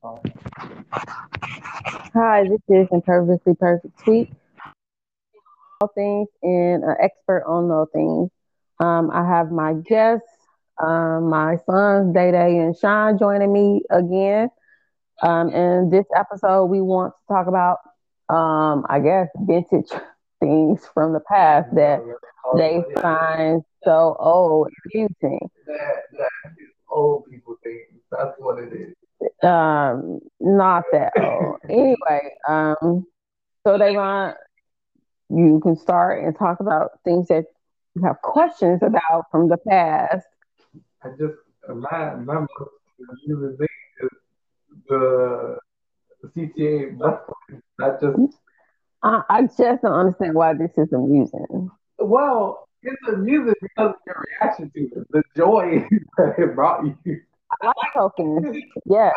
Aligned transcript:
Hi, 0.00 0.20
this 2.44 2.60
is 2.68 2.86
Imperfectly 2.92 3.54
Perfect 3.58 3.98
Tweet. 3.98 4.32
All 5.80 5.90
things 5.92 6.28
and 6.40 6.84
an 6.84 6.94
expert 7.00 7.44
on 7.48 7.68
all 7.70 7.86
things. 7.92 8.30
Um, 8.78 9.10
I 9.10 9.26
have 9.26 9.50
my 9.50 9.74
guests, 9.74 10.28
um, 10.80 11.30
my 11.30 11.56
sons, 11.66 12.14
Day 12.14 12.30
Day 12.30 12.58
and 12.58 12.76
Sean, 12.76 13.18
joining 13.18 13.52
me 13.52 13.82
again. 13.90 14.50
Um, 15.22 15.48
in 15.48 15.90
this 15.90 16.06
episode, 16.14 16.66
we 16.66 16.80
want 16.80 17.14
to 17.14 17.34
talk 17.34 17.48
about, 17.48 17.78
um, 18.28 18.86
I 18.88 19.00
guess, 19.00 19.26
vintage 19.36 19.90
things 20.40 20.86
from 20.94 21.12
the 21.12 21.20
past 21.20 21.74
that 21.74 22.02
they 22.56 22.84
find 23.02 23.64
so 23.82 24.16
old 24.20 24.68
and 24.68 24.76
amusing. 24.94 25.50
That, 25.66 26.02
that 26.18 26.52
is 26.52 26.70
old 26.88 27.24
people 27.28 27.56
things. 27.64 28.00
That's 28.12 28.34
what 28.38 28.60
it 28.60 28.72
is. 28.72 28.94
Um, 29.42 30.20
not 30.40 30.84
that 30.92 31.12
old. 31.18 31.58
anyway, 31.68 32.34
um, 32.48 33.06
so 33.66 33.78
they 33.78 33.96
want 33.96 34.36
you 35.30 35.60
can 35.62 35.76
start 35.76 36.24
and 36.24 36.36
talk 36.36 36.60
about 36.60 37.00
things 37.04 37.28
that 37.28 37.44
you 37.94 38.02
have 38.02 38.20
questions 38.22 38.80
about 38.82 39.26
from 39.30 39.48
the 39.48 39.58
past. 39.68 40.26
I 41.02 41.10
just 41.10 41.34
my 41.68 42.14
my 42.14 42.46
using 43.26 43.56
thing 43.56 43.68
is 44.02 44.08
the 44.88 45.58
CTA 46.24 46.98
bus. 46.98 47.20
I 47.80 47.90
just 48.00 48.38
I, 49.02 49.22
I 49.28 49.42
just 49.42 49.82
don't 49.82 49.92
understand 49.92 50.34
why 50.34 50.54
this 50.54 50.72
is 50.76 50.92
amusing. 50.92 51.70
well, 51.98 52.68
it's 52.82 52.96
amusing 53.12 53.54
because 53.60 53.90
of 53.90 54.00
your 54.06 54.24
reaction 54.40 54.70
to 54.74 54.80
it, 54.80 55.08
the 55.10 55.22
joy 55.36 55.86
that 56.16 56.34
it 56.38 56.54
brought 56.54 56.84
you. 57.04 57.20
Like 57.62 57.74
tokens. 57.94 58.56
Yes. 58.86 59.14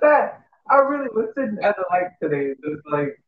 that 0.00 0.42
I 0.70 0.76
really 0.76 1.08
was 1.14 1.28
sitting 1.34 1.58
at 1.62 1.76
the 1.76 1.84
light 1.90 2.10
today, 2.22 2.54
just 2.62 2.82
like 2.90 3.20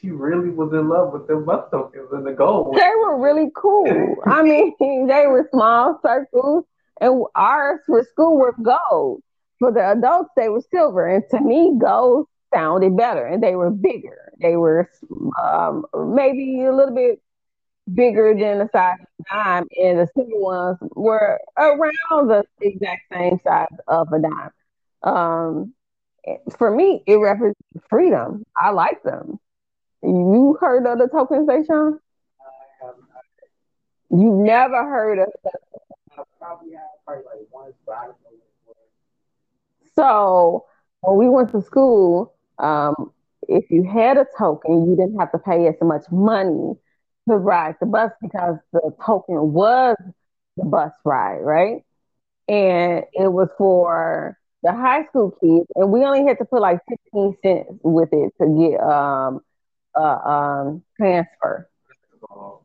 she 0.00 0.10
really 0.10 0.50
was 0.50 0.72
in 0.72 0.88
love 0.88 1.12
with 1.12 1.26
the 1.26 1.36
bus 1.36 1.64
tokens 1.70 2.08
and 2.12 2.26
the 2.26 2.32
gold. 2.32 2.76
They 2.76 2.90
were 2.98 3.18
really 3.20 3.50
cool. 3.56 4.16
I 4.26 4.42
mean, 4.78 5.06
they 5.06 5.26
were 5.26 5.48
small 5.52 5.98
circles, 6.02 6.64
and 7.00 7.24
ours 7.34 7.80
for 7.86 8.04
school 8.04 8.36
were 8.36 8.54
gold. 8.62 9.22
For 9.58 9.72
the 9.72 9.92
adults, 9.92 10.30
they 10.36 10.48
were 10.48 10.62
silver. 10.70 11.06
And 11.06 11.24
to 11.30 11.40
me, 11.40 11.74
gold 11.80 12.26
sounded 12.52 12.96
better, 12.96 13.26
and 13.26 13.42
they 13.42 13.54
were 13.54 13.70
bigger. 13.70 14.32
They 14.40 14.56
were 14.56 14.90
um, 15.42 15.84
maybe 15.94 16.64
a 16.64 16.74
little 16.74 16.94
bit 16.94 17.20
bigger 17.94 18.34
than 18.34 18.58
the 18.58 18.68
size 18.72 18.98
of 19.00 19.06
a 19.26 19.34
dime, 19.34 19.66
and 19.82 19.98
the 19.98 20.06
silver 20.14 20.38
ones 20.38 20.78
were 20.94 21.38
around 21.58 22.28
the 22.28 22.44
exact 22.60 23.02
same 23.12 23.38
size 23.44 23.66
of 23.88 24.08
a 24.12 24.20
dime. 24.20 24.50
Um, 25.02 25.74
for 26.56 26.70
me, 26.70 27.02
it 27.06 27.16
represents 27.16 27.58
freedom. 27.88 28.44
I 28.60 28.70
like 28.70 29.02
them. 29.02 29.38
You 30.02 30.56
heard 30.60 30.86
of 30.86 30.98
the 30.98 31.08
have, 31.12 32.00
You 34.10 34.32
never 34.32 34.82
heard 34.84 35.18
of 35.18 35.28
spot. 35.42 35.54
So 39.94 40.66
when 41.00 41.18
we 41.18 41.28
went 41.28 41.50
to 41.52 41.62
school, 41.62 42.34
um, 42.58 43.12
if 43.48 43.70
you 43.70 43.82
had 43.84 44.16
a 44.16 44.26
token, 44.38 44.88
you 44.88 44.96
didn't 44.96 45.18
have 45.18 45.32
to 45.32 45.38
pay 45.38 45.66
as 45.66 45.74
much 45.82 46.04
money 46.10 46.74
to 47.28 47.36
ride 47.36 47.76
the 47.80 47.86
bus 47.86 48.12
because 48.20 48.56
the 48.72 48.94
token 49.04 49.52
was 49.52 49.96
the 50.56 50.64
bus 50.64 50.92
ride, 51.04 51.38
right? 51.38 51.82
And 52.48 53.04
it 53.12 53.32
was 53.32 53.48
for 53.56 54.36
the 54.62 54.72
high 54.72 55.06
school 55.06 55.30
kids, 55.40 55.66
and 55.74 55.90
we 55.90 56.04
only 56.04 56.24
had 56.26 56.38
to 56.38 56.44
put 56.44 56.60
like 56.60 56.80
15 57.12 57.36
cents 57.42 57.80
with 57.82 58.10
it 58.12 58.32
to 58.40 58.70
get 58.70 58.80
um 58.80 59.40
a 59.96 60.00
um 60.00 60.82
transfer. 60.96 61.68
Um, 62.30 62.58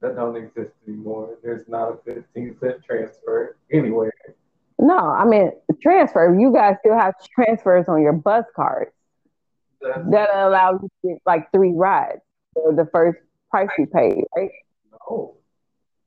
that 0.00 0.16
don't 0.16 0.36
exist 0.36 0.72
anymore. 0.86 1.36
There's 1.42 1.68
not 1.68 1.92
a 1.92 1.96
15 2.04 2.56
cent 2.60 2.84
transfer 2.84 3.56
anywhere. 3.72 4.12
No, 4.78 4.98
I 4.98 5.24
mean 5.24 5.52
transfer. 5.80 6.36
You 6.38 6.52
guys 6.52 6.76
still 6.80 6.98
have 6.98 7.14
transfers 7.34 7.84
on 7.88 8.02
your 8.02 8.12
bus 8.12 8.44
cards 8.56 8.90
That's, 9.80 10.10
that 10.10 10.30
allow 10.34 10.72
you 10.72 10.88
to 11.02 11.08
get 11.08 11.18
like 11.24 11.52
three 11.52 11.72
rides 11.72 12.20
for 12.54 12.74
the 12.74 12.88
first 12.92 13.18
price 13.52 13.68
you 13.78 13.86
paid, 13.86 14.24
right? 14.36 14.50
no, 15.08 15.34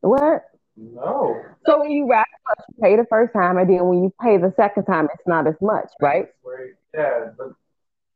What? 0.02 0.44
no. 0.78 1.46
So 1.66 1.80
when 1.80 1.92
you 1.92 2.08
ride 2.08 2.26
the 2.32 2.56
bus, 2.58 2.66
you 2.70 2.84
pay 2.84 2.96
the 2.98 3.06
first 3.10 3.34
time, 3.34 3.58
and 3.58 3.70
then 3.70 3.86
when 3.88 4.04
you 4.04 4.14
pay 4.22 4.38
the 4.38 4.54
second 4.58 4.86
time, 4.86 5.08
it's 5.14 5.28
not 5.28 5.48
as 5.48 5.56
much, 5.62 5.90
right? 6.02 6.28
Yeah, 6.94 7.30
but 7.38 7.54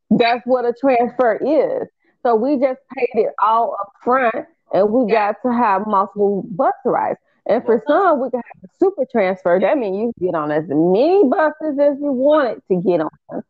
That's 0.10 0.42
what 0.46 0.66
a 0.66 0.74
transfer 0.74 1.36
is. 1.36 1.88
So 2.24 2.36
we 2.36 2.58
just 2.60 2.80
paid 2.98 3.10
it 3.14 3.34
all 3.42 3.78
up 3.80 3.94
front, 4.04 4.46
and 4.74 4.92
we 4.92 5.12
got 5.12 5.36
to 5.46 5.54
have 5.54 5.88
multiple 5.88 6.44
bus 6.52 6.74
rides. 6.86 7.20
And 7.46 7.64
for 7.66 7.82
some, 7.88 8.22
we 8.22 8.30
can 8.30 8.42
have 8.46 8.64
a 8.64 8.68
super 8.80 9.06
transfer. 9.12 9.58
That 9.60 9.78
means 9.78 10.14
you 10.20 10.28
get 10.28 10.36
on 10.36 10.52
as 10.52 10.66
many 10.68 11.24
buses 11.30 11.80
as 11.80 11.98
you 12.02 12.12
wanted 12.12 12.62
to 12.70 12.82
get 12.82 13.02
on 13.02 13.44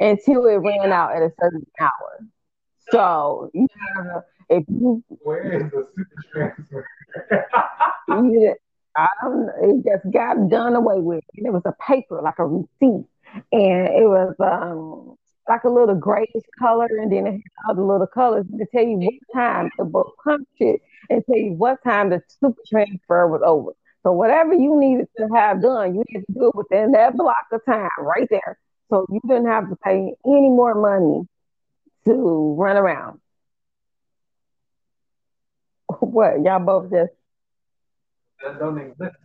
until 0.00 0.46
it 0.46 0.56
ran 0.56 0.92
out 0.92 1.16
at 1.16 1.22
a 1.22 1.32
certain 1.40 1.66
hour. 1.80 2.26
So 2.90 3.50
you 3.54 3.66
gotta, 3.96 4.24
if 4.48 4.64
you, 4.68 5.02
where 5.08 5.52
is 5.52 5.70
the 5.70 5.86
super 5.96 6.22
transfer? 6.32 6.86
I 8.98 9.08
don't 9.22 9.46
know, 9.46 9.52
it 9.62 9.84
just 9.84 10.12
got 10.12 10.48
done 10.48 10.74
away 10.74 11.00
with. 11.00 11.24
And 11.36 11.46
it 11.46 11.52
was 11.52 11.62
a 11.66 11.74
paper, 11.86 12.20
like 12.22 12.38
a 12.38 12.46
receipt, 12.46 13.06
and 13.52 13.88
it 13.88 14.08
was 14.08 14.34
um 14.40 15.16
like 15.48 15.64
a 15.64 15.68
little 15.68 15.94
grayish 15.94 16.44
color, 16.58 16.86
and 16.86 17.12
then 17.12 17.26
it 17.26 17.40
had 17.66 17.76
the 17.76 17.82
little 17.82 18.06
colors 18.06 18.46
to 18.58 18.66
tell 18.72 18.82
you 18.84 18.98
what 18.98 19.34
time 19.34 19.70
the 19.78 19.84
book 19.84 20.14
punched 20.24 20.46
it 20.58 20.80
and 21.10 21.22
tell 21.26 21.36
you 21.36 21.52
what 21.52 21.82
time 21.84 22.10
the 22.10 22.22
super 22.40 22.62
transfer 22.68 23.28
was 23.28 23.42
over. 23.44 23.72
So 24.02 24.12
whatever 24.12 24.54
you 24.54 24.78
needed 24.78 25.08
to 25.18 25.28
have 25.34 25.62
done, 25.62 25.94
you 25.94 26.04
had 26.12 26.24
to 26.26 26.32
do 26.32 26.48
it 26.48 26.54
within 26.54 26.92
that 26.92 27.16
block 27.16 27.46
of 27.52 27.60
time 27.66 27.88
right 28.00 28.26
there. 28.30 28.58
So 28.88 29.06
you 29.10 29.20
didn't 29.26 29.46
have 29.46 29.68
to 29.68 29.76
pay 29.76 30.14
any 30.24 30.48
more 30.48 30.74
money 30.74 31.26
to 32.06 32.54
run 32.56 32.76
around. 32.76 33.20
What 36.00 36.42
y'all 36.42 36.60
both 36.60 36.90
just 36.90 37.12
that 38.42 38.58
don't 38.58 38.78
exist. 38.78 39.16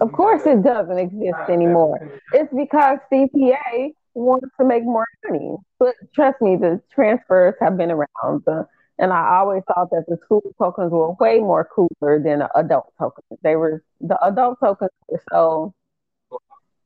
Of 0.00 0.12
course, 0.12 0.42
it 0.46 0.62
doesn't 0.62 0.98
exist 0.98 1.38
anymore. 1.48 2.00
It's 2.32 2.52
because 2.52 2.98
CTA 3.10 3.92
wants 4.14 4.48
to 4.58 4.66
make 4.66 4.84
more 4.84 5.06
money. 5.28 5.56
But 5.78 5.94
trust 6.14 6.40
me, 6.42 6.56
the 6.56 6.80
transfers 6.92 7.54
have 7.60 7.76
been 7.76 7.90
around. 7.90 8.42
The, 8.44 8.66
and 8.98 9.12
I 9.12 9.36
always 9.38 9.62
thought 9.68 9.90
that 9.90 10.04
the 10.08 10.18
school 10.24 10.42
tokens 10.58 10.90
were 10.90 11.12
way 11.14 11.38
more 11.38 11.68
cooler 11.74 12.20
than 12.22 12.40
the 12.40 12.50
adult 12.58 12.92
tokens. 12.98 13.38
They 13.42 13.56
were 13.56 13.82
the 14.00 14.18
adult 14.24 14.58
tokens 14.60 14.90
were 15.08 15.22
so. 15.30 15.74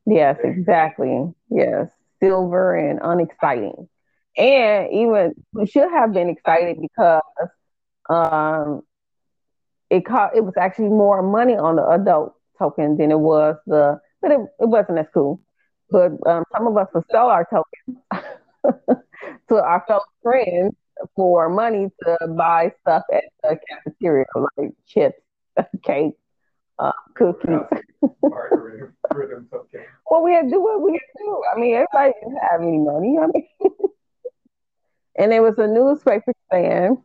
Yes, 0.07 0.39
exactly. 0.43 1.33
Yes, 1.51 1.89
silver 2.21 2.75
and 2.75 2.99
unexciting, 3.03 3.89
and 4.37 4.93
even 4.93 5.35
we 5.53 5.67
should 5.67 5.91
have 5.91 6.13
been 6.13 6.29
excited 6.29 6.79
because 6.81 7.23
um, 8.09 8.83
it 9.91 10.07
cost 10.07 10.37
it 10.37 10.45
was 10.45 10.55
actually 10.57 10.89
more 10.89 11.23
money 11.23 11.57
on 11.57 11.77
the 11.77 11.87
adult 11.89 12.35
token 12.59 12.97
than 12.97 13.11
it 13.11 13.19
was 13.19 13.57
the, 13.67 14.01
but 14.23 14.31
it, 14.31 14.41
it 14.61 14.69
wasn't 14.69 14.99
as 14.99 15.07
cool. 15.13 15.41
But 15.91 16.13
um, 16.27 16.45
some 16.53 16.69
of 16.69 16.77
us 16.77 16.87
would 16.95 17.05
sell 17.11 17.29
our 17.29 17.47
tokens 17.51 17.99
to 19.49 19.55
our 19.57 19.85
fellow 19.89 20.05
friends 20.23 20.75
for 21.17 21.49
money 21.49 21.89
to 22.05 22.17
buy 22.37 22.73
stuff 22.83 23.03
at 23.13 23.25
the 23.43 23.59
cafeteria, 23.69 24.27
like 24.57 24.71
chips, 24.87 25.21
cake, 25.85 26.15
uh, 26.79 26.93
cookies. 27.15 27.59
Bartering 28.23 28.93
for 29.11 29.27
them 29.27 29.49
tokens. 29.51 29.85
Well, 30.09 30.23
we 30.23 30.33
had 30.33 30.43
to 30.43 30.51
do 30.51 30.61
what 30.61 30.81
we 30.81 30.93
had 30.93 30.99
to 30.99 31.25
do. 31.25 31.43
I 31.53 31.59
mean, 31.59 31.75
everybody 31.75 32.13
didn't 32.23 32.39
have 32.51 32.61
any 32.61 32.79
money. 32.79 33.19
I 33.19 33.27
mean, 33.27 33.49
and 35.17 35.33
there 35.33 35.43
was 35.43 35.59
a 35.59 35.67
newspaper 35.67 36.33
stand 36.47 36.99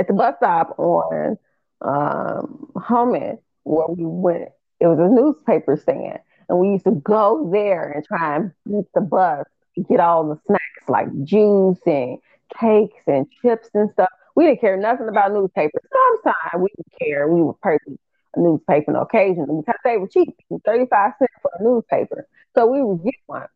at 0.00 0.08
the 0.08 0.14
bus 0.14 0.34
stop 0.38 0.78
on 0.78 1.36
um, 1.82 2.70
Homan 2.74 3.38
where 3.64 3.86
we 3.88 4.04
went. 4.04 4.48
It 4.80 4.86
was 4.86 4.98
a 4.98 5.08
newspaper 5.08 5.76
stand, 5.76 6.20
and 6.48 6.58
we 6.58 6.70
used 6.70 6.84
to 6.84 6.92
go 6.92 7.50
there 7.52 7.90
and 7.90 8.04
try 8.04 8.36
and 8.36 8.52
beat 8.66 8.86
the 8.94 9.02
bus, 9.02 9.44
to 9.74 9.82
get 9.82 10.00
all 10.00 10.26
the 10.26 10.40
snacks 10.46 10.88
like 10.88 11.08
juice 11.24 11.78
and 11.86 12.18
cakes 12.58 13.02
and 13.06 13.26
chips 13.42 13.68
and 13.74 13.90
stuff. 13.92 14.08
We 14.34 14.46
didn't 14.46 14.62
care 14.62 14.76
nothing 14.78 15.08
about 15.08 15.32
newspapers. 15.32 15.82
Sometimes 15.92 16.62
we 16.62 16.68
didn't 16.76 16.98
care. 16.98 17.28
We 17.28 17.42
would 17.42 17.60
purchase 17.60 17.98
a 18.34 18.40
newspaper 18.40 18.96
occasionally 18.96 19.60
because 19.60 19.80
they 19.84 19.98
were 19.98 20.08
cheap, 20.08 20.34
35 20.64 21.12
cents 21.18 21.32
for 21.42 21.50
a 21.58 21.62
newspaper. 21.62 22.26
So 22.54 22.66
we 22.66 22.82
would 22.82 23.04
get 23.04 23.14
one. 23.26 23.46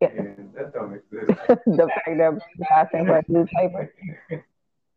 And 0.00 0.52
that 0.56 0.72
don't 0.72 0.94
exist. 0.94 1.38
the 1.66 1.88
fact 2.68 2.92
that 2.92 3.06
for 3.06 3.18
a 3.18 3.24
newspaper. 3.28 3.92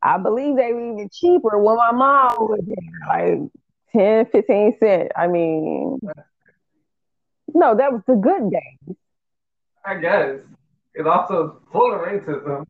I 0.06 0.18
believe 0.19 0.56
they 0.57 0.74
were 0.74 0.94
even 0.94 1.10
cheaper 1.12 1.57
when 1.60 1.78
my 1.78 1.92
mom 1.92 2.36
was 2.40 2.62
there, 2.66 3.07
like 3.07 3.50
10, 3.94 4.25
15 4.28 4.78
cents. 4.80 5.12
I 5.18 5.28
mean, 5.28 6.00
No, 7.54 7.75
that 7.75 7.92
was 7.92 8.02
the 8.07 8.16
good 8.16 8.52
days. 8.52 8.98
I 9.86 9.96
guess. 9.96 10.42
It's 10.94 11.07
also 11.07 11.62
full 11.72 11.94
of 11.94 12.02
racism. 12.02 12.66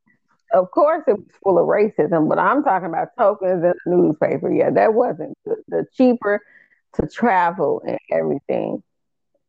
Of 0.53 0.71
course, 0.71 1.03
it 1.07 1.13
was 1.17 1.25
full 1.43 1.59
of 1.59 1.67
racism, 1.67 2.29
but 2.29 2.39
I'm 2.39 2.63
talking 2.63 2.87
about 2.89 3.09
tokens 3.17 3.63
in 3.63 3.73
the 3.85 3.95
newspaper. 3.97 4.51
Yeah, 4.53 4.71
that 4.71 4.93
wasn't 4.93 5.37
the, 5.45 5.57
the 5.67 5.85
cheaper 5.93 6.41
to 6.95 7.07
travel 7.07 7.81
and 7.87 7.99
everything. 8.11 8.83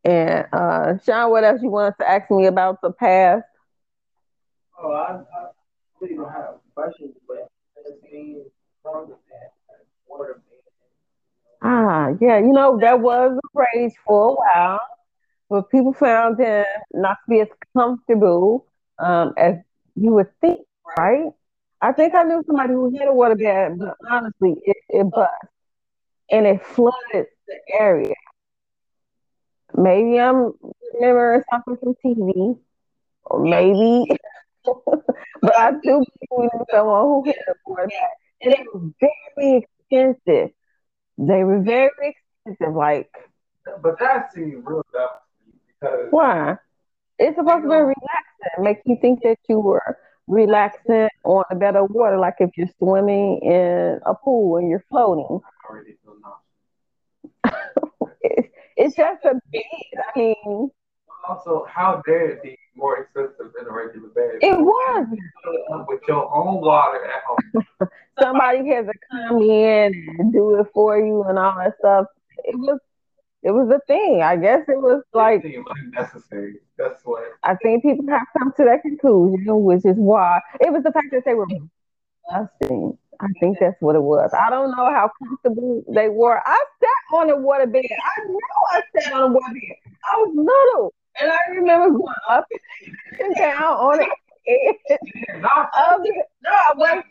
And 0.05 0.47
uh, 0.53 0.99
Sean, 1.05 1.31
what 1.31 1.45
else 1.45 1.63
you 1.63 1.71
wanted 1.71 1.95
to 2.01 2.09
ask 2.11 2.31
me 2.31 2.47
about 2.47 2.81
the 2.83 2.93
past? 2.93 3.45
Oh, 4.81 4.93
I, 4.93 5.13
I 5.39 5.49
really 6.01 6.17
don't 6.17 6.33
have 6.33 6.57
questions, 6.75 7.15
but 7.29 7.49
Ah, 11.63 12.09
yeah, 12.21 12.39
you 12.39 12.53
know, 12.53 12.79
that 12.81 13.01
was 13.01 13.39
a 13.39 13.49
rage 13.75 13.95
for 14.07 14.31
a 14.31 14.35
while, 14.35 14.81
but 15.49 15.71
people 15.71 15.93
found 15.93 16.39
them 16.39 16.65
not 16.93 17.19
to 17.25 17.31
be 17.31 17.41
as 17.41 17.49
comfortable 17.77 18.67
um, 18.99 19.33
as 19.37 19.57
you 19.97 20.13
would 20.13 20.29
think, 20.41 20.61
right? 20.99 21.31
I 21.81 21.93
think 21.93 22.15
I 22.15 22.23
knew 22.25 22.43
somebody 22.47 22.75
who 22.75 22.91
hit 22.91 23.09
a 23.09 23.13
water 23.13 23.37
bed, 23.37 23.79
but 23.79 23.97
honestly, 24.11 24.57
it, 24.65 24.77
it 24.89 25.11
bust 25.11 25.33
and 26.31 26.47
it 26.47 26.65
flooded 26.65 27.27
the 27.47 27.59
area. 27.79 28.15
Maybe 29.77 30.19
I'm 30.19 30.53
remembering 30.95 31.43
something 31.51 31.77
from 31.77 31.95
TV, 32.03 32.57
or 33.25 33.41
maybe, 33.43 34.07
but 35.43 35.57
I 35.57 35.73
do 35.83 36.05
believe 36.31 36.51
someone 36.71 37.03
who 37.03 37.23
hit 37.25 37.37
a 37.49 37.55
water 37.67 37.87
bed, 37.87 38.11
and 38.43 38.55
it 38.55 38.67
was 38.73 38.93
very 39.01 39.65
expensive. 39.65 40.51
They 41.19 41.45
were 41.45 41.61
very 41.63 41.91
expensive, 42.45 42.75
like. 42.75 43.11
But 43.83 43.99
that 43.99 44.33
seemed 44.33 44.65
real 44.67 44.85
dumb 44.93 45.09
because 45.81 46.07
why? 46.11 46.57
It's 47.19 47.37
supposed 47.37 47.63
to 47.63 47.69
be 47.69 47.75
relaxing, 47.75 48.61
make 48.61 48.79
you 48.85 48.99
think 49.01 49.23
that 49.23 49.39
you 49.49 49.59
were 49.59 49.97
relaxing 50.27 51.09
on 51.25 51.45
a 51.51 51.55
bed 51.55 51.77
of 51.77 51.91
water, 51.91 52.19
like 52.19 52.35
if 52.41 52.51
you're 52.57 52.69
swimming 52.79 53.41
in 53.43 54.01
a 54.05 54.15
pool 54.15 54.59
and 54.59 54.69
you're 54.69 54.85
floating. 54.91 55.41
it's 58.77 58.97
just 58.97 59.25
a 59.25 59.35
bed. 59.53 59.63
I 60.15 60.19
mean, 60.19 60.71
also, 61.29 61.67
how 61.69 62.03
dare 62.07 62.31
it 62.31 62.43
be 62.43 62.59
more 62.75 62.99
expensive 62.99 63.36
regular 63.87 64.09
bed? 64.09 64.39
It 64.43 64.59
was 64.59 65.07
with 65.89 66.01
your 66.09 66.35
own 66.35 66.61
water 66.61 67.05
at 67.05 67.23
home. 67.27 67.89
Somebody 68.21 68.69
has 68.71 68.87
to 68.87 68.93
come 69.11 69.43
in 69.43 70.17
and 70.19 70.33
do 70.33 70.59
it 70.61 70.67
for 70.73 70.99
you 70.99 71.23
and 71.25 71.39
all 71.39 71.57
that 71.59 71.75
stuff. 71.79 72.07
It 72.45 72.57
was 72.59 72.81
it 73.43 73.51
was 73.53 73.69
a 73.71 73.81
thing. 73.87 74.23
I 74.23 74.37
guess 74.37 74.63
it 74.69 74.81
was 74.81 75.03
like 75.15 75.45
unnecessary. 75.45 76.57
That's 76.77 77.01
what 77.05 77.23
I 77.45 77.55
think 77.57 77.83
people 77.83 78.07
have 78.09 78.27
come 78.37 78.53
to 78.57 78.65
that 78.65 78.83
conclusion, 78.83 79.63
which 79.63 79.85
is 79.85 79.97
why 79.97 80.41
it 80.61 80.73
was 80.73 80.83
the 80.83 80.93
fact 80.93 81.09
that 81.13 81.25
they 81.25 81.35
were 81.35 81.47
busting. 82.31 82.99
I 83.21 83.29
think 83.41 83.59
that's 83.61 83.81
what 83.81 83.97
it 83.97 84.03
was. 84.03 84.31
I 84.39 84.51
don't 84.51 84.71
know 84.73 84.91
how 84.93 85.11
comfortable 85.23 85.83
they 85.89 86.09
were. 86.09 86.41
I 86.45 86.65
sat 86.81 87.17
on 87.17 87.31
a 87.31 87.37
water 87.37 87.67
bed. 87.67 87.85
I 87.85 88.29
know 88.29 88.39
I 88.73 88.83
sat 88.99 89.13
on 89.13 89.23
a 89.23 89.33
water 89.33 89.55
bed. 89.55 89.93
I 90.13 90.17
was 90.19 90.35
little, 90.37 90.95
and 91.21 91.31
I 91.31 91.39
remember 91.55 91.91
going 91.99 92.15
up 92.29 92.47
and 93.21 93.35
down 93.37 93.63
on 93.63 94.01
it. 94.01 94.09
no, 95.41 95.49
I 95.49 96.73
was 96.77 97.05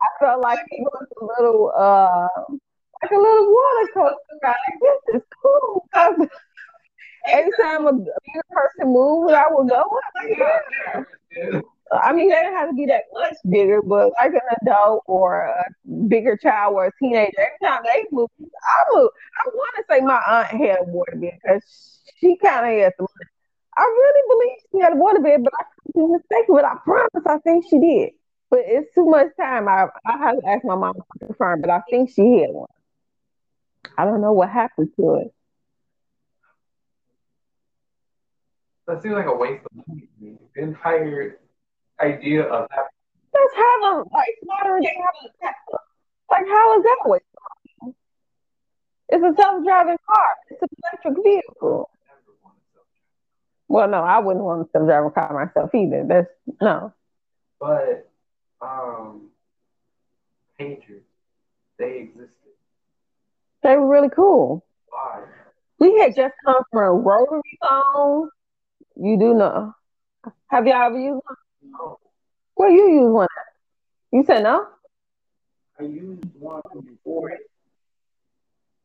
I 0.00 0.08
felt 0.20 0.42
like 0.42 0.60
it 0.70 0.80
was 0.82 1.06
a 1.20 1.24
little 1.24 1.72
uh 1.76 2.28
like 3.02 3.10
a 3.10 3.16
little 3.16 3.52
water 3.52 3.88
coaster 3.94 4.38
ride. 4.42 4.54
This 4.80 5.16
is 5.16 5.22
cool. 5.42 5.86
Every 7.28 7.50
time 7.60 7.86
a 7.86 7.92
bigger 7.92 8.44
person 8.50 8.92
moved, 8.92 9.32
I 9.32 9.44
would 9.50 9.68
go. 9.68 9.84
I 11.92 12.12
mean, 12.12 12.28
they 12.28 12.34
didn't 12.34 12.54
have 12.56 12.68
to 12.70 12.74
be 12.74 12.86
that 12.86 13.04
much 13.12 13.34
bigger, 13.48 13.80
but 13.82 14.12
like 14.20 14.32
an 14.32 14.40
adult 14.62 15.04
or 15.06 15.42
a 15.46 15.64
bigger 16.08 16.36
child 16.36 16.74
or 16.74 16.86
a 16.86 16.92
teenager, 17.00 17.32
every 17.38 17.58
time 17.62 17.82
they 17.84 18.04
move, 18.10 18.30
I 18.40 18.84
move. 18.94 19.10
I 19.44 19.48
want 19.54 19.74
to 19.76 19.84
say 19.90 20.00
my 20.00 20.20
aunt 20.26 20.48
had 20.48 20.78
a 20.80 20.84
water 20.84 21.16
because 21.20 22.00
she 22.24 22.36
kind 22.36 22.66
of 22.66 22.82
had 22.82 22.92
some. 22.96 23.06
I 23.76 23.82
really 23.82 24.22
believe 24.28 24.58
she 24.72 24.80
had 24.80 24.92
a 24.92 24.96
water 24.96 25.20
bed, 25.20 25.42
but 25.44 25.52
I 25.58 25.64
could 25.64 25.94
be 25.94 26.06
mistaken. 26.06 26.54
But 26.54 26.64
I 26.64 26.76
promise, 26.84 27.26
I 27.26 27.38
think 27.38 27.64
she 27.68 27.78
did. 27.78 28.10
But 28.50 28.60
it's 28.64 28.94
too 28.94 29.04
much 29.04 29.28
time. 29.38 29.68
I 29.68 29.86
I 30.06 30.18
have 30.18 30.40
to 30.40 30.46
ask 30.48 30.64
my 30.64 30.76
mom 30.76 30.94
to 30.94 31.26
confirm, 31.26 31.60
but 31.60 31.70
I 31.70 31.82
think 31.90 32.10
she 32.10 32.40
had 32.40 32.50
one. 32.50 32.68
I 33.98 34.04
don't 34.04 34.20
know 34.20 34.32
what 34.32 34.48
happened 34.48 34.90
to 34.96 35.16
it. 35.16 35.34
That 38.86 39.02
seems 39.02 39.14
like 39.14 39.26
a 39.26 39.34
waste 39.34 39.64
of 39.64 39.86
money. 39.88 40.08
The 40.20 40.62
entire 40.62 41.38
idea 42.00 42.42
of 42.42 42.68
having. 42.70 42.90
Let's 43.34 43.54
have 43.54 43.82
a 43.82 44.04
like 44.12 44.38
modern 44.44 44.82
day 44.82 44.94
have 45.02 45.14
a 45.24 45.28
Tesla. 45.40 45.78
Like 46.30 46.46
how 46.46 46.78
is 46.78 46.84
that 46.84 46.96
a 47.04 47.08
waste? 47.08 47.24
It's 49.08 49.22
a 49.22 49.42
self-driving 49.42 49.98
car. 50.06 50.26
It's 50.50 50.62
an 50.62 50.68
electric 50.82 51.24
vehicle. 51.24 51.90
Well, 53.74 53.88
no, 53.88 54.04
I 54.04 54.20
wouldn't 54.20 54.44
want 54.44 54.64
to 54.64 54.70
self-driving 54.70 55.10
car 55.10 55.34
myself 55.34 55.74
either. 55.74 56.04
That's 56.06 56.28
no. 56.60 56.92
But 57.58 58.08
um, 58.60 59.30
painters, 60.56 61.02
they 61.76 61.98
existed. 61.98 62.52
They 63.64 63.74
were 63.74 63.88
really 63.88 64.10
cool. 64.10 64.64
Why? 64.90 65.24
We 65.80 65.98
had 65.98 66.14
just 66.14 66.34
come 66.44 66.62
from 66.70 66.82
a 66.84 66.92
rotary 66.92 67.58
phone. 67.68 68.30
You 68.94 69.18
do 69.18 69.34
know. 69.34 69.74
Have 70.52 70.68
y'all 70.68 70.86
ever 70.86 70.96
used 70.96 71.20
one? 71.24 71.36
No. 71.72 71.98
Where 72.54 72.70
you 72.70 72.92
use 72.92 73.12
one 73.12 73.24
at? 73.24 74.16
You 74.16 74.22
said 74.24 74.44
no? 74.44 74.68
I 75.80 75.82
used 75.82 76.22
one 76.38 76.62
before 76.86 77.30
it. 77.30 77.40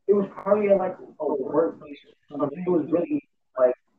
Was 0.08 0.28
probably 0.34 0.70
like 0.70 0.96
a 1.20 1.32
workplace. 1.32 1.96
It 2.30 2.68
was 2.68 2.88
really 2.90 3.19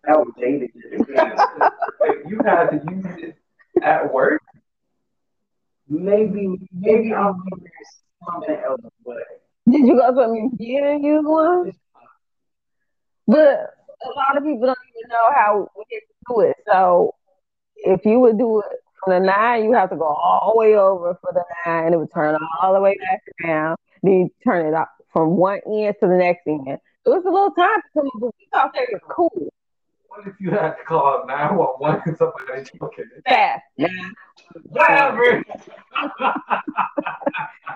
outdated. 0.09 0.71
If 0.75 1.07
you 2.30 2.39
had 2.45 2.69
to 2.71 2.81
use 2.92 3.06
it 3.24 3.36
at 3.83 4.12
work? 4.13 4.42
Maybe, 5.88 6.57
maybe 6.71 7.13
I'll 7.13 7.36
use 7.57 7.69
something 8.25 8.56
else, 8.56 8.81
but 9.06 9.18
did 9.69 9.86
you 9.86 9.95
go 9.95 10.13
to 10.13 10.21
a 10.21 10.27
museum 10.31 10.86
and 10.86 11.03
use 11.03 11.24
one? 11.25 11.71
But 13.27 13.74
a 14.03 14.09
lot 14.15 14.38
of 14.38 14.44
people 14.44 14.65
don't 14.65 14.77
even 14.98 15.09
know 15.09 15.30
how 15.36 15.69
we 15.77 15.83
get 15.89 16.01
to 16.01 16.13
do 16.27 16.39
it. 16.42 16.56
So 16.68 17.16
if 17.76 18.06
you 18.06 18.19
would 18.19 18.37
do 18.37 18.59
it 18.59 18.80
from 19.04 19.14
the 19.14 19.19
nine, 19.19 19.64
you 19.64 19.73
have 19.73 19.90
to 19.92 19.95
go 19.95 20.06
all 20.06 20.54
the 20.54 20.59
way 20.59 20.76
over 20.76 21.18
for 21.21 21.31
the 21.33 21.44
nine, 21.66 21.85
and 21.85 21.94
it 21.94 21.97
would 21.97 22.11
turn 22.14 22.37
all 22.61 22.73
the 22.73 22.81
way 22.81 22.97
back 22.97 23.21
around. 23.44 23.78
Then 24.04 24.14
you 24.14 24.30
turn 24.44 24.66
it 24.66 24.73
up 24.73 24.92
from 25.14 25.37
one 25.37 25.59
end 25.68 25.95
to 25.99 26.07
the 26.07 26.16
next 26.16 26.47
end. 26.47 26.68
It 26.68 27.09
was 27.09 27.23
a 27.26 27.30
little 27.30 27.52
time 27.52 27.81
for 27.94 28.04
me, 28.04 28.11
but 28.19 28.28
we 28.40 28.47
thought 28.52 28.73
that 28.73 28.87
was 28.92 29.02
cool. 29.09 29.54
What 30.11 30.27
if 30.27 30.35
you 30.41 30.51
had 30.51 30.75
to 30.75 30.83
call 30.85 31.23
911 31.25 32.01
and 32.06 32.18
somebody 32.18 32.44
okay? 32.81 33.03
Fast. 33.25 33.63
Whatever. 34.63 35.41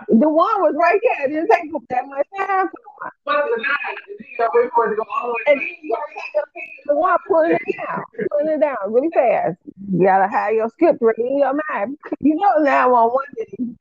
the 0.10 0.28
one 0.28 0.60
was 0.60 0.76
right 0.78 1.00
there. 1.02 1.28
It 1.28 1.30
didn't 1.30 1.50
take 1.50 1.72
that 1.92 2.06
much 2.08 2.28
time. 2.38 2.68
One 2.68 3.12
But 3.24 3.46
the 3.46 3.56
nine, 3.56 3.96
you 4.20 4.26
got 4.38 4.48
to 4.48 4.52
wait 4.54 4.70
for 4.76 4.88
it 4.88 4.90
to 4.90 4.96
go 4.98 5.04
all 5.16 5.28
the 5.28 5.32
way. 5.32 5.44
And 5.48 5.62
then 5.62 5.68
you 5.82 5.96
gotta 5.96 6.52
the 6.88 6.96
one 6.96 7.18
pulling 7.26 7.52
it 7.52 7.62
down, 7.78 8.04
pulling 8.30 8.54
it 8.54 8.60
down 8.60 8.76
really 8.90 9.10
fast. 9.14 9.56
You 9.94 10.06
gotta 10.06 10.28
have 10.28 10.52
your 10.52 10.68
script 10.68 11.00
ready 11.02 11.22
in 11.22 11.40
your 11.40 11.58
mind. 11.70 11.98
You 12.20 12.36
know 12.36 12.64
911 12.64 13.18
didn't 13.38 13.80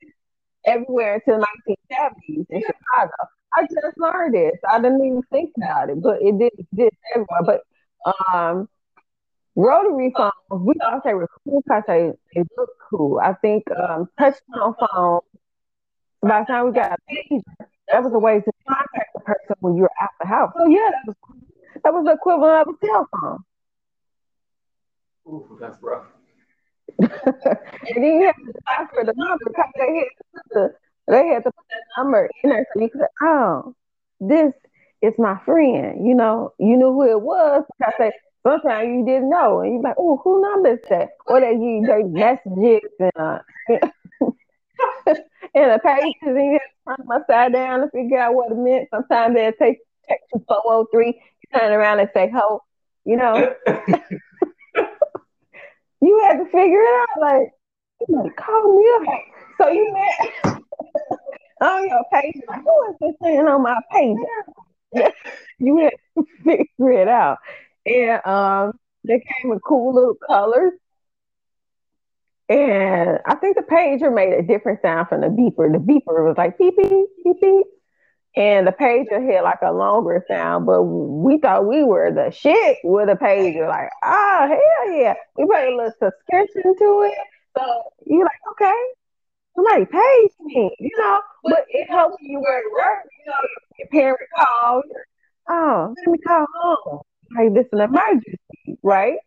everywhere 0.65 1.15
until 1.15 1.43
1970s 1.91 2.45
in 2.49 2.61
Chicago. 2.61 3.11
I 3.53 3.63
just 3.63 3.97
learned 3.97 4.33
this. 4.33 4.55
I 4.69 4.79
didn't 4.79 5.05
even 5.05 5.23
think 5.29 5.51
about 5.57 5.89
it, 5.89 6.01
but 6.01 6.21
it 6.21 6.39
did 6.39 6.53
exist 6.57 6.95
everywhere. 7.13 7.43
But 7.45 7.61
um, 8.33 8.69
rotary 9.55 10.13
phones, 10.15 10.33
we 10.51 10.73
thought 10.79 11.03
they 11.03 11.13
were 11.13 11.29
cool 11.43 11.61
because 11.65 11.83
they, 11.87 12.11
they 12.33 12.43
look 12.57 12.69
cool. 12.89 13.19
I 13.23 13.33
think 13.33 13.63
um, 13.71 14.09
touchtone 14.19 14.75
phones, 14.79 15.21
by 16.21 16.41
the 16.41 16.45
time 16.45 16.65
we 16.65 16.71
got 16.71 16.93
a 16.93 16.97
pager, 17.11 17.41
that 17.91 18.03
was 18.03 18.13
a 18.13 18.19
way 18.19 18.41
to 18.41 18.51
contact 18.67 19.09
the 19.13 19.21
person 19.21 19.55
when 19.59 19.75
you 19.75 19.83
were 19.83 19.91
out 20.01 20.09
the 20.19 20.27
house. 20.27 20.51
So 20.57 20.67
yeah, 20.67 20.89
that 20.91 21.03
was 21.07 21.15
that 21.83 21.93
was 21.93 22.05
the 22.05 22.13
equivalent 22.13 22.67
of 22.67 22.75
a 22.75 22.85
cell 22.85 23.07
phone. 23.11 23.43
Ooh, 25.27 25.57
that's 25.59 25.77
rough. 25.81 26.05
and 26.99 27.09
then 27.95 28.03
you 28.03 28.25
have 28.25 28.35
to 28.35 28.53
ask 28.69 28.93
for 28.93 29.03
the 29.03 29.13
number 29.17 29.43
because 29.45 29.71
they 29.75 29.95
had 29.97 30.05
to 30.05 30.23
put 30.33 30.43
the 30.53 30.73
they 31.07 31.27
had 31.27 31.43
to 31.43 31.51
put 31.51 31.65
that 31.69 32.01
number 32.01 32.29
in 32.43 32.49
there 32.49 32.65
so 32.73 32.81
you 32.81 32.89
could 32.89 33.01
say, 33.01 33.07
oh, 33.21 33.75
this 34.19 34.53
it's 35.05 35.19
my 35.19 35.37
friend. 35.45 36.05
You 36.05 36.15
know, 36.15 36.53
you 36.59 36.77
knew 36.77 36.91
who 36.93 37.09
it 37.09 37.21
was 37.21 37.63
I 37.81 37.91
they, 37.99 38.11
sometimes 38.43 38.87
you 38.87 39.05
didn't 39.05 39.29
know, 39.29 39.61
and 39.61 39.73
you're 39.73 39.81
like, 39.83 39.95
oh, 39.97 40.19
who 40.23 40.41
number 40.41 40.73
is 40.73 40.79
that? 40.89 41.09
Or 41.27 41.39
they 41.39 41.53
give 41.53 41.61
you 41.61 42.09
messages 42.11 42.89
and 42.99 43.11
uh, 43.17 43.39
and 45.55 45.71
the 45.71 45.79
pages, 45.83 46.15
and 46.23 46.37
you 46.37 46.59
have 46.87 46.97
to 46.97 47.03
turn 47.03 47.21
upside 47.21 47.53
down 47.53 47.81
to 47.81 47.89
figure 47.91 48.19
out 48.19 48.33
what 48.35 48.51
it 48.51 48.57
meant. 48.57 48.89
Sometimes 48.91 49.35
they'll 49.35 49.53
take 49.53 49.79
text 50.07 50.25
you 50.33 50.43
403, 50.47 51.21
turn 51.55 51.71
around 51.71 51.99
and 51.99 52.09
say, 52.13 52.29
ho, 52.33 52.61
You 53.05 53.17
know, 53.17 53.35
you 56.01 56.19
had 56.23 56.37
to 56.39 56.45
figure 56.45 56.81
it 56.81 57.01
out. 57.01 57.21
Like, 57.21 57.51
you 58.07 58.21
like, 58.23 58.35
call 58.35 58.77
me 58.77 58.89
up. 58.95 59.19
So 59.57 59.69
you 59.69 59.93
met 59.93 60.61
on 61.61 61.87
your 61.87 62.03
page. 62.11 62.41
Like, 62.47 62.61
who 62.63 62.91
is 62.91 62.95
this 63.01 63.15
saying 63.23 63.47
on 63.47 63.63
my 63.63 63.79
page? 63.91 64.17
you 65.59 65.77
had 65.77 65.93
to 66.17 66.25
figure 66.43 66.91
it 66.91 67.07
out. 67.07 67.37
And 67.85 68.25
um, 68.25 68.73
they 69.03 69.19
came 69.19 69.49
with 69.49 69.61
cool 69.63 69.93
little 69.93 70.15
colors. 70.27 70.73
And 72.47 73.19
I 73.25 73.35
think 73.35 73.55
the 73.55 73.63
pager 73.63 74.13
made 74.13 74.33
a 74.33 74.43
different 74.43 74.81
sound 74.81 75.07
from 75.09 75.21
the 75.21 75.27
beeper. 75.27 75.71
The 75.71 75.79
beeper 75.79 76.25
was 76.27 76.35
like 76.37 76.57
beep 76.57 76.75
beep 76.77 76.89
beep 76.89 77.41
beep. 77.41 77.65
And 78.37 78.67
the 78.67 78.71
pager 78.71 79.25
had 79.33 79.41
like 79.43 79.61
a 79.63 79.71
longer 79.71 80.23
sound, 80.27 80.65
but 80.65 80.83
we 80.83 81.37
thought 81.39 81.67
we 81.67 81.83
were 81.83 82.11
the 82.11 82.31
shit 82.31 82.77
with 82.83 83.09
a 83.09 83.15
pager. 83.15 83.67
Like, 83.67 83.89
oh 84.03 84.47
hell 84.47 84.93
yeah. 84.93 85.13
We 85.37 85.45
put 85.45 85.55
a 85.55 85.75
little 85.75 85.91
subscription 85.99 86.75
to 86.77 87.09
it. 87.09 87.17
So 87.57 87.83
you're 88.05 88.25
like, 88.25 88.41
okay, 88.51 88.83
somebody 89.55 89.85
pays 89.85 90.31
me, 90.41 90.71
you 90.79 90.91
know, 90.97 91.21
but 91.43 91.65
it 91.69 91.89
helps 91.89 92.17
you 92.21 92.39
where 92.39 92.61
to 92.61 92.69
work. 92.73 93.05
You 93.25 93.31
know, 93.31 93.47
your 93.79 93.87
parent 93.89 94.29
calls, 94.37 94.83
oh, 95.49 95.95
let 95.97 96.11
me 96.11 96.17
call 96.19 96.45
home. 96.61 97.01
Like 97.35 97.53
this 97.53 97.65
is 97.65 97.73
an 97.73 97.81
emergency, 97.81 98.79
right? 98.83 99.17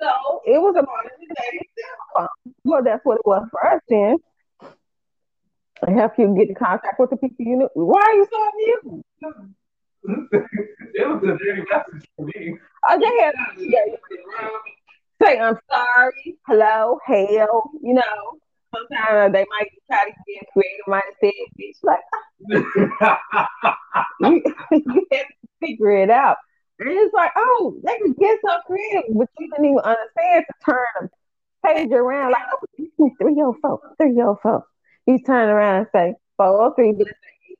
So 0.00 0.08
it 0.46 0.60
was 0.60 0.76
about 0.76 1.06
a 1.06 2.28
Well, 2.64 2.82
that's 2.84 3.04
what 3.04 3.16
it 3.18 3.26
was 3.26 3.48
for 3.50 3.66
us 3.66 3.82
then. 3.88 4.16
To 5.84 5.92
help 5.92 6.12
you 6.18 6.34
get 6.36 6.48
in 6.48 6.54
contact 6.54 6.98
with 6.98 7.10
the 7.10 7.16
people 7.16 7.36
you 7.38 7.56
knew. 7.56 7.68
Why 7.74 8.00
are 8.00 8.14
you 8.14 8.26
so 8.30 8.48
amused? 8.48 9.04
it 10.94 11.06
was 11.06 11.22
a 11.22 11.38
dirty 11.38 11.62
message 11.70 12.08
for 12.16 12.26
me. 12.26 12.58
Oh, 12.88 12.94
I 12.94 12.98
just 12.98 13.14
had 13.20 13.34
say 15.22 15.38
I'm 15.38 15.56
sorry, 15.70 16.36
hello, 16.46 16.98
hell, 17.04 17.70
you 17.82 17.94
know. 17.94 18.38
Sometimes 18.74 19.32
they 19.32 19.46
might 19.48 19.70
try 19.90 20.04
to 20.04 20.14
get 20.26 20.46
creative, 20.52 20.86
might 20.86 21.02
say 21.20 21.32
bitch 21.58 21.78
like 21.82 22.00
you, 24.20 24.42
you 24.72 25.06
have 25.12 25.26
to 25.26 25.48
figure 25.60 25.96
it 25.96 26.10
out. 26.10 26.36
And 26.78 26.90
it's 26.90 27.12
like, 27.12 27.32
oh, 27.36 27.76
they 27.84 27.96
can 27.96 28.12
get 28.12 28.38
so 28.44 28.56
creative, 28.66 29.16
but 29.16 29.28
you 29.38 29.50
didn't 29.50 29.64
even 29.64 29.78
understand 29.78 30.44
to 30.46 30.72
turn 30.72 31.10
the 31.62 31.68
page 31.68 31.90
around 31.92 32.32
like 32.32 32.42
oh, 32.52 33.10
304, 33.20 33.80
304. 33.96 34.64
You 35.06 35.18
turn 35.24 35.48
around 35.48 35.76
and 35.76 35.86
say 35.92 36.14
403 36.36 37.04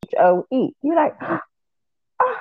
H 0.05 0.15
O 0.21 0.47
E. 0.53 0.71
You're 0.83 0.95
like, 0.97 1.15
ah, 1.21 1.43
oh, 2.21 2.37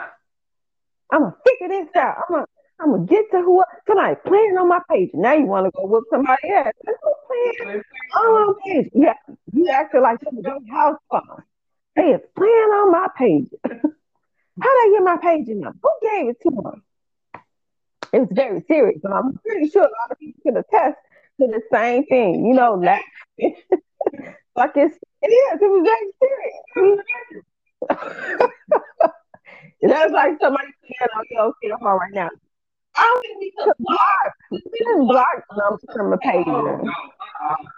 I'm 1.11 1.21
gonna 1.21 1.35
figure 1.45 1.67
this 1.69 1.95
out. 1.95 2.17
I'm 2.17 2.35
gonna 2.35 2.45
I'm 2.79 2.91
gonna 2.91 3.05
get 3.05 3.25
to 3.31 3.41
who 3.41 3.63
somebody 3.87 4.15
playing 4.25 4.57
on 4.57 4.69
my 4.69 4.79
page. 4.89 5.09
Now 5.13 5.33
you 5.33 5.45
want 5.45 5.65
to 5.65 5.71
go 5.71 5.85
with 5.85 6.03
somebody 6.11 6.49
else. 6.49 6.73
Let's 6.85 6.99
playing 7.27 7.83
on 8.15 8.47
my 8.47 8.53
page. 8.65 8.89
Yeah, 8.93 9.13
you 9.51 9.67
acting 9.69 10.01
like 10.01 10.19
this 10.19 10.33
is 10.33 10.43
your 10.43 10.59
house 10.71 10.99
phone. 11.09 11.43
They 11.95 12.03
is 12.13 12.21
playing 12.35 12.51
on 12.51 12.91
my 12.91 13.07
page. 13.17 13.47
How 14.59 14.69
did 14.73 14.89
I 14.89 14.91
get 14.93 15.03
my 15.03 15.17
page 15.17 15.47
in 15.49 15.63
Who 15.63 15.89
gave 16.01 16.29
it 16.29 16.37
to 16.43 16.51
them? 16.51 16.83
It 18.13 18.19
was 18.19 18.29
very 18.31 18.63
serious, 18.67 18.99
and 19.03 19.13
I'm 19.13 19.37
pretty 19.39 19.69
sure 19.69 19.81
a 19.83 19.85
lot 19.85 20.11
of 20.11 20.19
people 20.19 20.41
can 20.43 20.57
attest 20.57 20.97
to 21.41 21.47
the 21.47 21.61
same 21.71 22.05
thing. 22.05 22.45
You 22.45 22.53
know, 22.53 22.73
like, 22.83 23.03
like 24.55 24.71
it's 24.75 24.97
it 25.21 25.27
is. 25.27 25.61
It 25.61 25.65
was 25.65 25.83
very 25.89 26.11
serious. 26.21 27.03
That's 29.81 30.11
like 30.11 30.37
somebody 30.41 30.67
saying, 30.83 31.09
"Oh, 31.15 31.23
yo, 31.29 31.41
okay, 31.47 31.71
I'm 31.71 31.85
right 31.85 32.13
now." 32.13 32.29
I 32.97 33.21
think 33.21 33.39
we 33.39 33.51
could 33.63 33.73
block. 33.79 34.33
We 34.51 34.63
didn't 34.73 35.07
block 35.07 35.43
numbers 35.55 35.85
from 35.95 36.13
a 36.13 36.17
page. 36.17 36.47
No, 36.47 36.61
no, 36.61 36.91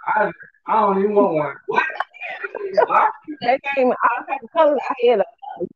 I, 0.07 0.31
I 0.67 0.81
don't 0.81 0.99
even 0.99 1.15
want 1.15 1.35
one. 1.35 1.55
What? 1.67 1.83
that 3.41 3.59
game, 3.75 3.91
I 3.91 4.23
had 4.27 4.39
colors. 4.53 4.79
I 4.89 5.07
had 5.07 5.19
a 5.19 5.25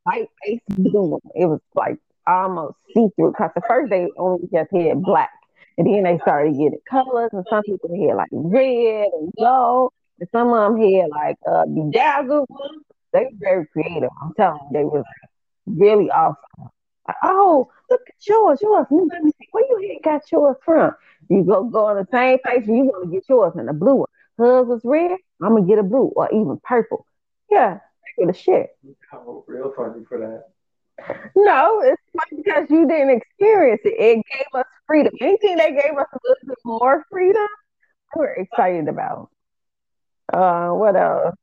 white 0.04 0.28
face 0.44 0.60
blue. 0.70 1.20
It 1.34 1.46
was 1.46 1.60
like 1.74 1.98
almost 2.26 2.76
see 2.94 3.08
through 3.16 3.32
because 3.32 3.50
the 3.54 3.62
first 3.68 3.90
day 3.90 4.08
only 4.16 4.48
just 4.52 4.70
had 4.72 5.02
black. 5.02 5.30
And 5.76 5.86
then 5.86 6.04
they 6.04 6.18
started 6.18 6.52
getting 6.52 6.78
colors, 6.88 7.30
and 7.32 7.44
some 7.50 7.62
people 7.64 7.90
had 7.90 8.16
like 8.16 8.28
red 8.32 9.08
and 9.12 9.32
gold, 9.36 9.92
and 10.20 10.28
some 10.30 10.52
of 10.52 10.72
them 10.72 10.80
had 10.80 11.10
like 11.10 11.36
uh, 11.46 11.66
bedazzled 11.66 12.46
ones. 12.48 12.84
They 13.12 13.24
were 13.24 13.38
very 13.40 13.66
creative. 13.66 14.10
I'm 14.22 14.32
telling 14.36 14.60
you, 14.62 14.78
they 14.78 14.84
were 14.84 15.02
really 15.66 16.10
awesome. 16.10 16.70
Like, 17.08 17.16
oh, 17.24 17.70
look 17.90 18.00
at 18.08 18.14
yours, 18.26 18.60
yours. 18.62 18.86
Let 18.90 19.22
me 19.22 19.32
got 20.04 20.30
yours 20.30 20.56
from. 20.64 20.92
You 21.28 21.42
go 21.42 21.64
go 21.64 21.86
on 21.86 21.96
the 21.96 22.06
same 22.12 22.38
page 22.38 22.66
and 22.66 22.76
you 22.76 22.84
want 22.84 23.06
to 23.06 23.10
get 23.10 23.28
yours 23.28 23.54
in 23.58 23.66
the 23.66 23.72
blue 23.72 23.94
one. 23.94 24.08
Hers 24.38 24.66
was 24.66 24.80
red. 24.84 25.12
I'm 25.42 25.54
gonna 25.54 25.66
get 25.66 25.78
a 25.78 25.82
blue 25.82 26.12
or 26.16 26.30
even 26.32 26.60
purple. 26.62 27.06
Yeah, 27.50 27.78
get 28.18 28.28
a 28.28 28.34
shit. 28.34 28.70
real 29.46 29.72
funny 29.76 30.04
for 30.08 30.18
that. 30.18 30.44
No, 31.36 31.80
it's 31.82 32.02
funny 32.12 32.42
because 32.44 32.70
you 32.70 32.86
didn't 32.86 33.10
experience 33.10 33.80
it. 33.84 33.94
It 33.98 34.22
gave 34.32 34.60
us 34.60 34.66
freedom. 34.86 35.12
Anything 35.20 35.56
they 35.56 35.70
gave 35.70 35.96
us 35.98 36.06
a 36.12 36.18
little 36.24 36.46
bit 36.46 36.58
more 36.64 37.04
freedom, 37.10 37.46
we're 38.14 38.34
excited 38.34 38.88
about. 38.88 39.30
Uh, 40.32 40.70
what 40.70 40.96
else? 40.96 41.34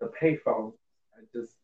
The 0.00 0.10
payphone. 0.20 0.72
I 1.16 1.22
just 1.32 1.54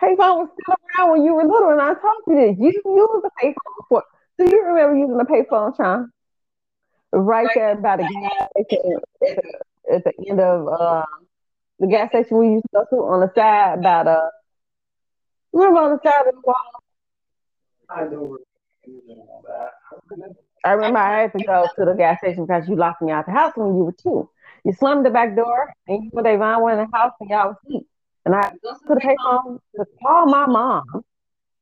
payphone 0.00 0.38
was 0.38 0.48
still 0.52 0.74
around 0.98 1.12
when 1.12 1.24
you 1.24 1.34
were 1.34 1.44
little, 1.44 1.70
and 1.70 1.80
I 1.80 1.94
told 1.94 2.22
you 2.26 2.34
this. 2.34 2.56
You 2.58 2.72
used 2.72 3.24
the 3.24 3.30
payphone 3.42 3.76
before. 3.80 4.04
Do 4.38 4.44
you 4.50 4.64
remember 4.66 4.96
using 4.96 5.20
a 5.20 5.24
payphone, 5.24 5.76
Sean? 5.76 6.10
Right 7.12 7.48
there 7.54 7.76
by 7.76 7.96
the 7.96 8.02
gas 8.02 8.48
station 8.66 9.00
at 9.92 10.04
the 10.04 10.12
end 10.28 10.40
of 10.40 10.68
uh, 10.68 11.04
the 11.78 11.86
gas 11.86 12.10
station 12.10 12.38
we 12.38 12.48
used 12.48 12.64
to 12.64 12.68
go 12.72 12.84
to 12.90 12.96
on 13.04 13.20
the 13.20 13.32
side 13.34 13.78
about 13.78 14.06
uh 14.06 14.28
remember 15.52 15.80
on 15.80 15.90
the 15.92 16.00
side 16.02 16.26
of 16.26 16.34
the 16.34 16.40
wall. 16.44 16.56
I 17.88 18.04
know 18.04 18.38
I 20.64 20.72
remember 20.72 20.98
I 20.98 21.22
had 21.22 21.32
to 21.32 21.44
go 21.44 21.68
to 21.78 21.84
the 21.84 21.94
gas 21.94 22.18
station 22.18 22.44
because 22.44 22.68
you 22.68 22.76
locked 22.76 23.00
me 23.02 23.12
out 23.12 23.20
of 23.20 23.26
the 23.26 23.32
house 23.32 23.52
when 23.54 23.76
you 23.76 23.84
were 23.84 23.92
two. 23.92 24.28
You 24.64 24.72
slammed 24.72 25.06
the 25.06 25.10
back 25.10 25.36
door 25.36 25.72
and 25.86 26.04
you 26.04 26.10
put 26.10 26.26
Avon 26.26 26.62
went 26.62 26.80
in 26.80 26.88
the 26.90 26.96
house 26.96 27.12
and 27.20 27.30
y'all 27.30 27.48
was 27.48 27.56
asleep. 27.64 27.86
And 28.24 28.34
I 28.34 28.50
go 28.62 28.72
to 28.72 28.78
the 28.88 28.96
payphone 28.96 29.60
to 29.76 29.84
call 30.02 30.26
my 30.26 30.46
mom, 30.46 31.04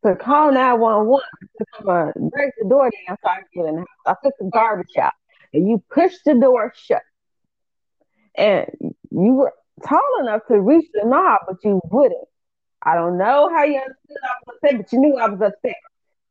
to 0.05 0.17
call 0.17 0.53
911 0.53 1.25
to 1.59 1.65
come 1.77 2.13
and 2.15 2.31
break 2.31 2.53
the 2.61 2.69
door 2.69 2.91
down 3.07 3.17
so 3.23 3.29
I 3.29 3.39
get 3.55 3.67
in 3.67 3.77
the 3.77 3.81
house. 3.81 3.87
I 4.07 4.15
took 4.23 4.35
the 4.39 4.51
garbage 4.53 4.97
out 4.99 5.13
and 5.53 5.69
you 5.69 5.83
pushed 5.91 6.25
the 6.25 6.35
door 6.35 6.73
shut. 6.77 7.03
And 8.37 8.69
you 9.11 9.33
were 9.33 9.53
tall 9.87 10.01
enough 10.21 10.43
to 10.49 10.61
reach 10.61 10.87
the 10.93 11.07
knob, 11.07 11.41
but 11.47 11.57
you 11.65 11.81
wouldn't. 11.91 12.29
I 12.83 12.97
don't 12.97 13.17
know 13.17 13.49
how 13.49 13.65
you 13.65 13.79
understood 13.79 14.17
I 14.23 14.35
was 14.47 14.57
upset, 14.57 14.79
but 14.79 14.93
you 14.93 15.01
knew 15.01 15.17
I 15.17 15.29
was 15.29 15.41
upset. 15.41 15.77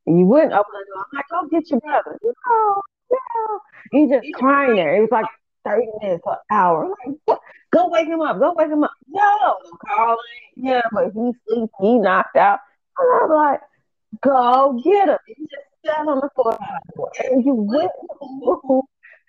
And 0.05 0.19
you 0.19 0.25
wouldn't 0.25 0.53
open 0.53 0.71
the 0.73 0.85
door. 0.93 1.05
I'm 1.11 1.17
like, 1.17 1.25
go 1.31 1.47
get 1.47 1.69
your 1.71 1.79
brother. 1.79 2.19
No, 2.21 2.81
no. 3.11 3.59
You 3.93 4.09
just 4.09 4.33
crying 4.35 4.75
there. 4.75 4.97
It 4.97 5.01
was 5.01 5.11
like 5.11 5.25
30 5.65 5.87
minutes 6.01 6.23
an 6.27 6.35
hour. 6.51 6.89
Like, 6.89 7.15
what? 7.25 7.39
Go 7.71 7.89
wake 7.89 8.07
him 8.07 8.21
up. 8.21 8.37
Go 8.37 8.53
wake 8.55 8.69
him 8.69 8.83
up. 8.83 8.91
No, 9.07 9.21
I'm 9.21 9.77
calling. 9.87 10.17
Yeah, 10.55 10.81
but 10.91 11.05
he 11.05 11.31
sleeps. 11.47 11.73
He 11.79 11.97
knocked 11.97 12.35
out. 12.35 12.59
And 12.99 13.23
I'm 13.23 13.29
like, 13.29 13.59
go 14.21 14.81
get 14.83 15.09
him. 15.09 15.17
He 15.27 15.35
just 15.43 15.67
sat 15.85 16.07
on 16.07 16.19
the 16.19 16.29
floor. 16.35 16.57
And 17.19 17.43
you 17.45 17.55
went 17.55 17.91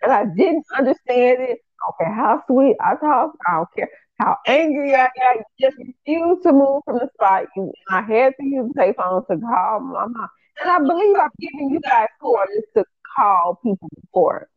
and 0.02 0.12
I 0.12 0.25
didn't 0.37 0.64
understand 0.76 1.42
it. 1.42 1.59
I 2.00 2.04
how 2.04 2.42
sweet 2.47 2.76
I 2.80 2.94
talk. 2.97 3.33
I 3.47 3.52
don't 3.56 3.68
care 3.76 3.88
how 4.18 4.37
angry 4.47 4.94
I 4.94 5.09
got. 5.16 5.37
You 5.37 5.44
just 5.61 5.76
refused 5.78 6.42
to 6.44 6.52
move 6.52 6.83
from 6.85 6.99
the 6.99 7.09
spot. 7.14 7.47
You, 7.56 7.73
I 7.90 8.02
had 8.02 8.35
to 8.40 8.47
use 8.47 8.71
the 8.75 8.80
payphone 8.80 9.26
to 9.26 9.38
call 9.38 9.80
my 9.80 10.06
mom. 10.06 10.28
And 10.61 10.71
I 10.71 10.78
believe 10.78 11.16
I've 11.16 11.30
given 11.38 11.71
you 11.71 11.80
guys 11.80 12.09
quarters 12.21 12.64
to 12.76 12.85
call 13.16 13.61
people 13.62 13.88
before. 14.00 14.49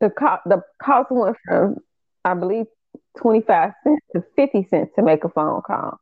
The, 0.00 0.10
co- 0.10 0.38
the 0.46 0.62
cost 0.82 1.10
went 1.10 1.36
from, 1.46 1.76
I 2.24 2.34
believe, 2.34 2.66
25 3.18 3.72
cents 3.84 4.00
to 4.14 4.24
50 4.36 4.66
cents 4.70 4.92
to 4.96 5.02
make 5.02 5.24
a 5.24 5.28
phone 5.28 5.60
call. 5.66 6.00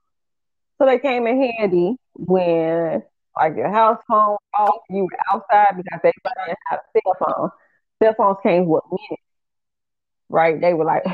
So 0.79 0.87
they 0.87 0.99
came 0.99 1.27
in 1.27 1.43
handy 1.59 1.97
when 2.15 3.03
like 3.37 3.57
your 3.57 3.71
house 3.71 3.99
phone 4.09 4.37
off, 4.59 4.81
you 4.91 5.05
were 5.05 5.19
outside 5.33 5.77
because 5.77 6.01
they 6.03 6.13
didn't 6.25 6.59
have 6.71 6.81
cell 6.93 7.17
phone. 7.19 7.51
Cell 8.03 8.15
phones 8.17 8.39
came 8.43 8.67
with 8.67 8.85
minutes, 8.91 9.23
right? 10.29 10.61
They 10.61 10.75
were 10.75 10.85
like 10.85 11.05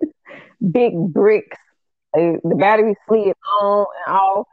big 0.72 0.94
bricks. 1.12 1.58
They, 2.14 2.36
the 2.42 2.54
battery 2.56 2.96
slid 3.08 3.34
on 3.60 3.86
and 4.06 4.16
off. 4.16 4.46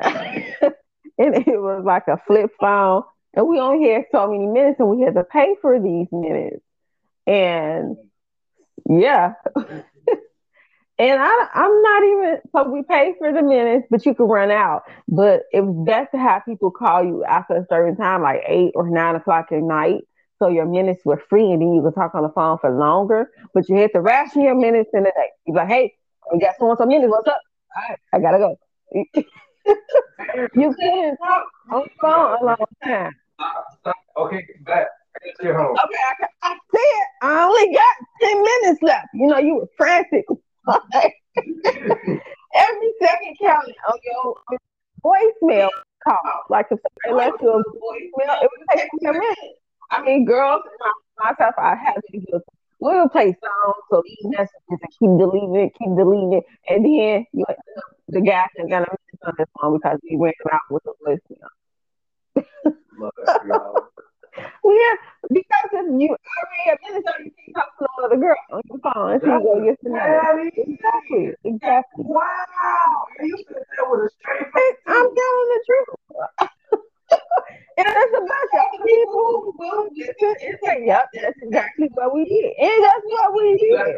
and 0.00 0.72
it 1.18 1.60
was 1.60 1.84
like 1.84 2.08
a 2.08 2.18
flip 2.26 2.50
phone. 2.60 3.02
And 3.34 3.46
we 3.46 3.60
only 3.60 3.90
had 3.90 4.06
so 4.10 4.30
many 4.30 4.46
minutes 4.46 4.80
and 4.80 4.88
we 4.88 5.02
had 5.02 5.14
to 5.14 5.24
pay 5.24 5.54
for 5.60 5.78
these 5.80 6.08
minutes. 6.12 6.62
And 7.26 7.96
yeah. 8.88 9.34
And 11.00 11.18
I, 11.18 11.46
I'm 11.54 11.82
not 11.82 12.02
even 12.04 12.38
so 12.52 12.70
we 12.70 12.82
pay 12.82 13.14
for 13.18 13.32
the 13.32 13.40
minutes, 13.40 13.86
but 13.90 14.04
you 14.04 14.14
can 14.14 14.26
run 14.26 14.50
out. 14.50 14.82
But 15.08 15.44
it 15.50 15.62
was 15.62 15.86
best 15.86 16.10
to 16.12 16.18
have 16.18 16.44
people 16.44 16.70
call 16.70 17.02
you 17.02 17.24
after 17.24 17.54
a 17.54 17.66
certain 17.70 17.96
time, 17.96 18.20
like 18.20 18.42
eight 18.46 18.72
or 18.74 18.86
nine 18.90 19.16
o'clock 19.16 19.46
at 19.50 19.62
night. 19.62 20.02
So 20.38 20.48
your 20.48 20.66
minutes 20.66 21.00
were 21.06 21.22
free 21.30 21.52
and 21.52 21.62
then 21.62 21.72
you 21.72 21.80
could 21.82 21.94
talk 21.94 22.14
on 22.14 22.22
the 22.22 22.28
phone 22.28 22.58
for 22.58 22.70
longer. 22.70 23.30
But 23.54 23.66
you 23.70 23.76
had 23.76 23.94
to 23.94 24.02
ration 24.02 24.42
your 24.42 24.54
minutes 24.54 24.90
in 24.92 25.04
the 25.04 25.12
day. 25.16 25.28
You're 25.46 25.56
like, 25.56 25.68
hey, 25.68 25.94
we 26.34 26.38
got 26.38 26.56
someone 26.58 26.76
some 26.76 26.88
minutes. 26.88 27.10
What's 27.10 27.28
up? 27.28 27.40
All 27.74 27.82
right, 27.88 27.98
I 28.12 28.18
gotta 28.18 28.38
go. 28.38 28.56
you 30.54 30.74
couldn't 30.74 31.16
talk 31.16 31.44
on 31.70 31.80
the 31.80 31.90
phone 31.98 32.42
a 32.42 32.44
long 32.44 32.56
time. 32.84 33.12
Okay, 34.18 34.46
back. 34.66 34.88
Get 35.40 35.54
home. 35.54 35.76
Okay, 35.82 35.98
I, 36.20 36.26
I 36.42 36.58
said 36.74 37.04
I 37.22 37.44
only 37.44 37.72
got 37.72 38.28
10 38.28 38.42
minutes 38.42 38.82
left. 38.82 39.06
You 39.14 39.28
know, 39.28 39.38
you 39.38 39.54
were 39.54 39.68
frantic. 39.78 40.26
Every 42.52 42.92
second 43.00 43.36
counted 43.40 43.74
on 43.88 43.98
your 44.04 44.36
voicemail 45.04 45.70
call. 46.04 46.44
Like 46.48 46.66
if 46.70 46.78
somebody 47.06 47.24
left 47.24 47.42
you 47.42 47.50
a 47.50 47.58
voicemail, 47.58 48.42
it 48.42 48.50
would 48.50 48.66
take 48.76 48.88
me 48.94 49.08
a. 49.08 49.12
I 49.92 50.02
mean, 50.02 50.24
girls, 50.24 50.62
myself, 51.22 51.54
I 51.58 51.74
have 51.74 51.96
to 51.96 52.20
do 52.20 52.40
we 52.80 52.98
would 52.98 53.12
play 53.12 53.26
songs, 53.26 53.76
so 53.90 54.02
these 54.04 54.16
messages 54.24 54.52
and 54.68 54.80
keep 54.80 55.10
deleting 55.18 55.54
it, 55.56 55.72
keep 55.78 55.94
deleting 55.96 56.32
it, 56.32 56.44
and 56.68 56.84
then 56.84 57.26
you 57.32 57.44
the 58.08 58.20
guy 58.20 58.46
is 58.56 58.66
gonna 58.68 58.86
miss 58.90 59.20
on 59.26 59.34
this 59.38 59.46
phone 59.60 59.76
because 59.76 59.98
he 60.02 60.16
went 60.16 60.34
out 60.50 60.60
with 60.70 60.82
the 60.84 60.94
voicemail. 61.06 62.44
Love 62.98 63.12
y'all. 63.46 63.89
Yeah, 64.64 64.94
because 65.28 65.68
if 65.72 65.86
you 66.00 66.16
every 66.16 66.92
minute 66.92 67.04
you 67.24 67.32
can 67.32 67.54
talk 67.54 67.78
to 67.78 67.86
another 67.98 68.16
girl 68.16 68.36
on 68.52 68.62
your 68.68 68.78
phone 68.80 69.12
and 69.12 69.20
she 69.20 69.28
go 69.28 69.62
yes 69.64 69.76
or 69.84 69.92
no. 69.92 70.50
Exactly, 70.56 71.32
exactly. 71.44 72.04
Wow, 72.04 73.06
you 73.22 73.36
said 73.48 73.62
that 73.76 73.90
with 73.90 74.06
a 74.06 74.10
straight 74.20 74.48
Hey, 74.54 74.70
I'm 74.86 75.08
telling 75.08 75.48
the 75.50 75.60
truth. 75.66 75.88
and 77.78 77.86
there's 77.86 78.14
a 78.16 78.20
bunch 78.20 78.52
of 78.54 78.86
people 78.86 79.52
who 79.58 79.90
and 79.90 80.58
say, 80.64 80.86
"Yep, 80.86 81.04
that's 81.14 81.38
exactly 81.42 81.88
what 81.94 82.14
we 82.14 82.24
did," 82.24 82.52
and 82.58 82.84
that's 82.84 83.04
what 83.04 83.34
we 83.34 83.56
did. 83.58 83.96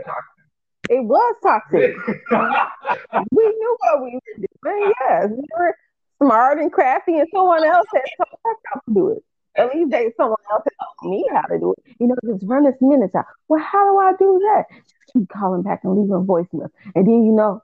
It 0.90 1.04
was 1.04 1.36
toxic. 1.42 1.94
we 3.32 3.44
knew 3.44 3.76
what 3.80 4.02
we 4.02 4.14
were 4.14 4.46
doing. 4.64 4.92
Yes, 5.00 5.28
we 5.30 5.44
were 5.58 5.76
smart 6.22 6.58
and 6.58 6.72
crafty, 6.72 7.18
and 7.18 7.28
someone 7.34 7.64
else 7.64 7.86
had 7.92 8.02
taught 8.16 8.32
us 8.32 8.56
how 8.66 8.80
to 8.80 8.94
do 8.94 9.08
it. 9.10 9.24
At 9.56 9.74
least 9.74 9.90
they 9.90 10.10
someone 10.16 10.38
else 10.50 10.64
taught 10.64 11.10
me 11.10 11.28
how 11.32 11.42
to 11.42 11.58
do 11.58 11.74
it. 11.76 11.94
You 12.00 12.08
know, 12.08 12.16
just 12.26 12.44
run 12.46 12.64
this 12.64 12.74
minutes 12.80 13.14
out. 13.14 13.26
Well, 13.48 13.62
how 13.62 13.90
do 13.90 13.98
I 13.98 14.12
do 14.18 14.40
that? 14.44 14.64
Just 14.70 15.12
keep 15.12 15.28
calling 15.28 15.62
back 15.62 15.80
and 15.84 15.92
leaving 15.94 16.26
voicemail. 16.26 16.70
And 16.94 17.06
then 17.06 17.24
you 17.24 17.32
know, 17.32 17.60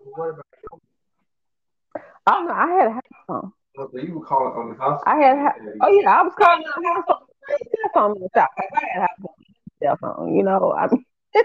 I 2.26 2.32
don't 2.32 2.46
know. 2.46 2.52
I 2.54 2.66
had 2.66 2.88
a 2.88 2.92
house 2.92 3.02
phone. 3.26 3.52
So 3.74 3.90
you 3.94 4.18
were 4.18 4.24
calling 4.26 4.52
on 4.54 4.76
the 4.76 4.82
house. 4.82 5.02
I 5.06 5.16
had. 5.16 5.38
Ha- 5.38 5.54
oh 5.82 6.00
yeah, 6.00 6.20
I 6.20 6.22
was 6.22 6.34
calling 6.38 6.64
on 6.64 6.82
the 6.82 6.88
house 6.88 7.04
phone. 7.08 7.26
Cell 7.48 7.90
phone 7.94 8.16
in 8.16 8.22
the. 8.22 8.40
I 8.42 8.46
had 8.72 8.96
a 8.96 9.00
house 9.00 9.08
phone. 9.22 9.44
Cell 9.82 9.96
phone. 10.00 10.36
You 10.36 10.42
know, 10.42 10.72
I 10.72 10.88
mean. 10.88 11.04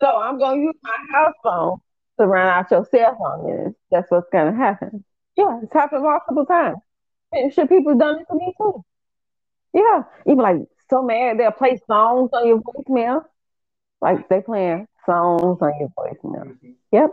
so 0.00 0.16
I'm 0.16 0.38
gonna 0.38 0.60
use 0.60 0.74
my 0.82 0.96
house 1.12 1.34
phone 1.44 1.78
to 2.18 2.26
run 2.26 2.48
out 2.48 2.70
your 2.70 2.84
cell 2.90 3.16
phone 3.18 3.46
minutes. 3.46 3.76
That's 3.90 4.10
what's 4.10 4.28
gonna 4.32 4.56
happen. 4.56 5.04
Yeah, 5.36 5.60
it's 5.62 5.72
happened 5.72 6.02
multiple 6.02 6.46
times. 6.46 6.78
And 7.32 7.52
sure, 7.52 7.68
people 7.68 7.96
done 7.96 8.20
it 8.20 8.26
to 8.30 8.34
me 8.34 8.52
too. 8.58 8.84
Yeah, 9.72 10.02
even 10.26 10.38
like 10.38 10.56
so 10.88 11.02
mad 11.02 11.38
they'll 11.38 11.52
play 11.52 11.78
songs 11.86 12.30
on 12.32 12.46
your 12.46 12.60
voicemail. 12.60 13.22
Like 14.00 14.28
they 14.28 14.40
playing 14.40 14.86
songs 15.06 15.58
on 15.60 15.72
your 15.78 15.90
voicemail. 15.96 16.56
Yep, 16.92 17.10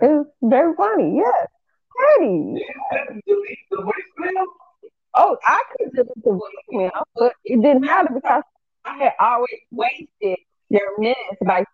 it's 0.00 0.30
very 0.42 0.74
funny. 0.76 1.16
Yes, 1.16 1.46
pretty. 1.96 2.64
Oh, 5.14 5.36
I 5.46 5.62
could 5.76 5.92
delete 5.94 6.24
the 6.24 6.40
voicemail, 6.72 7.02
but 7.16 7.32
it 7.44 7.60
didn't 7.60 7.82
matter 7.82 8.10
because 8.14 8.42
I 8.84 8.96
had 8.98 9.12
already 9.20 9.62
wasted 9.70 10.38
their 10.70 10.96
minutes 10.98 11.38
by 11.44 11.64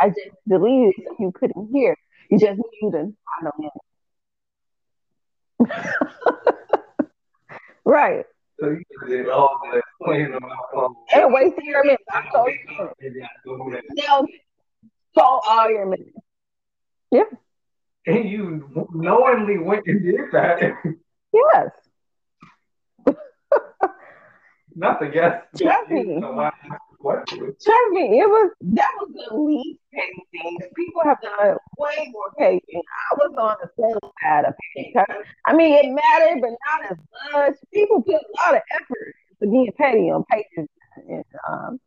I 0.00 0.08
just 0.08 0.36
deleted 0.48 0.94
it 0.96 1.04
so 1.06 1.16
you 1.18 1.32
couldn't 1.32 1.70
hear. 1.72 1.96
You 2.30 2.38
just 2.38 2.58
knew 2.58 2.90
the 2.90 3.14
final 3.40 3.52
minute. 3.58 3.72
right. 7.84 8.24
So 8.60 8.70
you 8.70 8.84
did 9.06 9.28
all 9.28 9.60
that 9.72 9.82
playing 10.02 10.34
on 10.34 10.42
my 10.42 10.56
phone. 10.72 10.94
And 11.12 11.30
your 11.62 11.84
minutes. 11.84 12.02
I 12.10 12.28
told 12.32 12.50
you. 12.50 12.90
Now, 13.94 14.26
so 15.14 15.22
all 15.22 15.70
your 15.70 15.86
minutes. 15.86 16.10
Yeah. 17.12 17.22
And 18.06 18.28
you 18.28 18.88
knowingly 18.92 19.58
went 19.58 19.86
and 19.86 20.02
did 20.02 20.32
that. 20.32 20.60
Yes. 21.32 21.70
Not 24.74 25.00
to 25.00 25.08
guess. 25.08 25.42
What? 27.00 27.26
Trust 27.28 27.90
me, 27.92 28.18
it 28.20 28.28
was 28.28 28.50
that 28.60 28.88
was 28.98 29.10
the 29.30 29.36
least 29.36 29.78
petty 29.94 30.24
thing. 30.32 30.58
People 30.76 31.02
have 31.04 31.20
done 31.22 31.56
way 31.78 32.08
more 32.10 32.32
things. 32.36 32.60
I 32.74 33.14
was 33.16 33.34
on 33.38 33.56
the 33.62 33.70
same 33.80 34.10
side 34.22 34.44
of. 34.46 34.54
'cause, 34.94 35.24
I 35.46 35.52
mean, 35.54 35.74
it 35.74 35.90
mattered, 35.92 36.40
but 36.40 36.50
not 36.50 36.90
as 36.90 36.98
much. 37.32 37.54
People 37.72 38.02
put 38.02 38.14
a 38.16 38.26
lot 38.44 38.56
of 38.56 38.62
effort 38.74 39.14
to 39.42 39.48
being 39.48 39.70
petty 39.78 40.10
on 40.10 40.24
pages 40.24 40.68
and 41.08 41.24
um, 41.48 41.80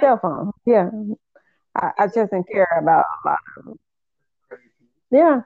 cell 0.00 0.18
phones. 0.20 0.52
Yeah, 0.66 0.90
I, 1.76 1.92
I 1.98 2.06
just 2.08 2.32
didn't 2.32 2.48
care 2.50 2.68
about 2.80 3.04
a 3.24 3.28
lot 3.28 3.38
of 3.58 3.64
them. 3.66 3.78
Yeah, 5.12 5.42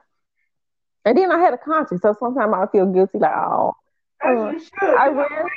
and 1.05 1.17
then 1.17 1.31
I 1.31 1.39
had 1.39 1.53
a 1.53 1.57
conscience, 1.57 2.01
so 2.01 2.15
sometimes 2.19 2.53
I 2.55 2.65
feel 2.71 2.85
guilty, 2.87 3.17
like, 3.19 3.31
oh, 3.35 3.73
As 4.23 4.53
you 4.53 4.59
should. 4.59 4.95
I 4.97 5.05
really, 5.07 5.49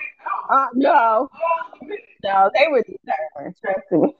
uh, 0.51 0.67
no, 0.75 1.29
no, 2.23 2.51
they 2.55 2.67
were 2.71 2.83
determined. 2.83 3.57
Trust 3.65 3.93
me. 3.93 4.15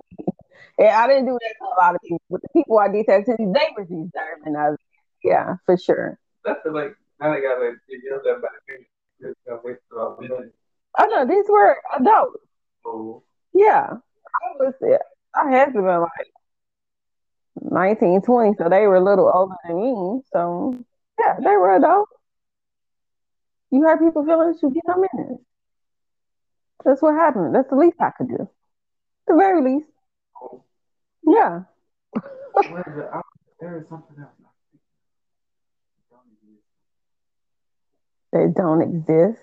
Yeah, 0.79 0.99
I 1.01 1.07
didn't 1.07 1.27
do 1.27 1.39
that 1.41 1.55
to 1.59 1.65
a 1.65 1.77
lot 1.85 1.95
of 1.95 2.01
people. 2.03 2.23
But 2.31 2.43
the 2.43 2.49
people 2.53 2.79
I 2.79 2.89
did 2.89 3.07
that 3.07 3.27
to, 3.27 3.37
they 3.39 3.69
were 3.77 3.85
determined. 3.85 4.57
I 4.57 4.71
was, 4.71 4.79
yeah, 5.23 5.57
for 5.67 5.77
sure. 5.77 6.19
That's 6.45 6.61
the, 6.65 6.71
like, 6.71 6.97
now 7.21 7.33
they 7.33 7.41
got 7.41 7.59
to 7.59 7.75
yell 8.03 8.21
that 8.25 8.43
back. 8.43 8.81
Just 9.21 9.37
got 9.47 9.65
wasted 9.65 9.83
all 9.97 10.17
the 10.21 10.29
money. 10.29 10.51
I 10.97 11.07
know 11.07 11.27
these 11.27 11.47
were 11.49 11.79
adults. 11.97 12.39
So, 12.83 13.23
Yeah, 13.53 13.91
I 13.91 14.57
was. 14.59 14.75
Yeah, 14.81 14.99
I 15.35 15.51
had 15.51 15.67
to 15.67 15.81
be 15.81 15.81
like 15.81 16.11
19, 17.63 18.23
20, 18.23 18.55
so 18.59 18.69
they 18.69 18.87
were 18.87 18.97
a 18.97 19.05
little 19.05 19.31
older 19.33 19.55
than 19.67 19.77
me. 19.77 20.21
So 20.33 20.77
yeah, 21.19 21.37
they 21.39 21.57
were 21.57 21.75
adults. 21.77 22.13
You 23.71 23.83
hurt 23.83 24.01
people 24.01 24.25
feelings, 24.25 24.59
you 24.63 24.71
get 24.71 24.87
them 24.87 25.05
in 25.13 25.21
it. 25.21 25.41
That's 26.85 27.03
what 27.03 27.15
happened. 27.15 27.55
That's 27.55 27.71
the 27.71 27.77
least 27.77 27.97
I 28.01 28.11
could 28.17 28.29
do. 28.29 28.49
The 29.27 29.35
very 29.37 29.63
least. 29.63 29.89
Yeah. 31.27 31.63
what 32.53 32.87
is 32.87 32.97
it? 32.99 33.09
I- 33.13 33.21
There 33.61 33.79
is 33.79 33.89
something 33.89 34.17
else. 34.21 34.31
They 38.33 38.49
don't 38.55 38.83
exist. 38.83 39.41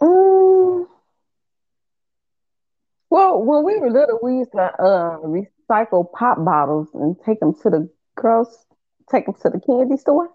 Mm. 0.00 0.86
Well, 3.10 3.42
when 3.42 3.64
we 3.64 3.78
were 3.78 3.90
little, 3.90 4.18
we 4.22 4.38
used 4.38 4.52
to 4.52 4.58
uh, 4.62 5.18
recycle 5.20 6.10
pop 6.12 6.44
bottles 6.44 6.88
and 6.94 7.16
take 7.24 7.40
them 7.40 7.54
to 7.62 7.70
the 7.70 7.88
girls, 8.16 8.66
take 9.10 9.26
them 9.26 9.34
to 9.42 9.50
the 9.50 9.60
candy 9.60 9.96
store. 9.96 10.30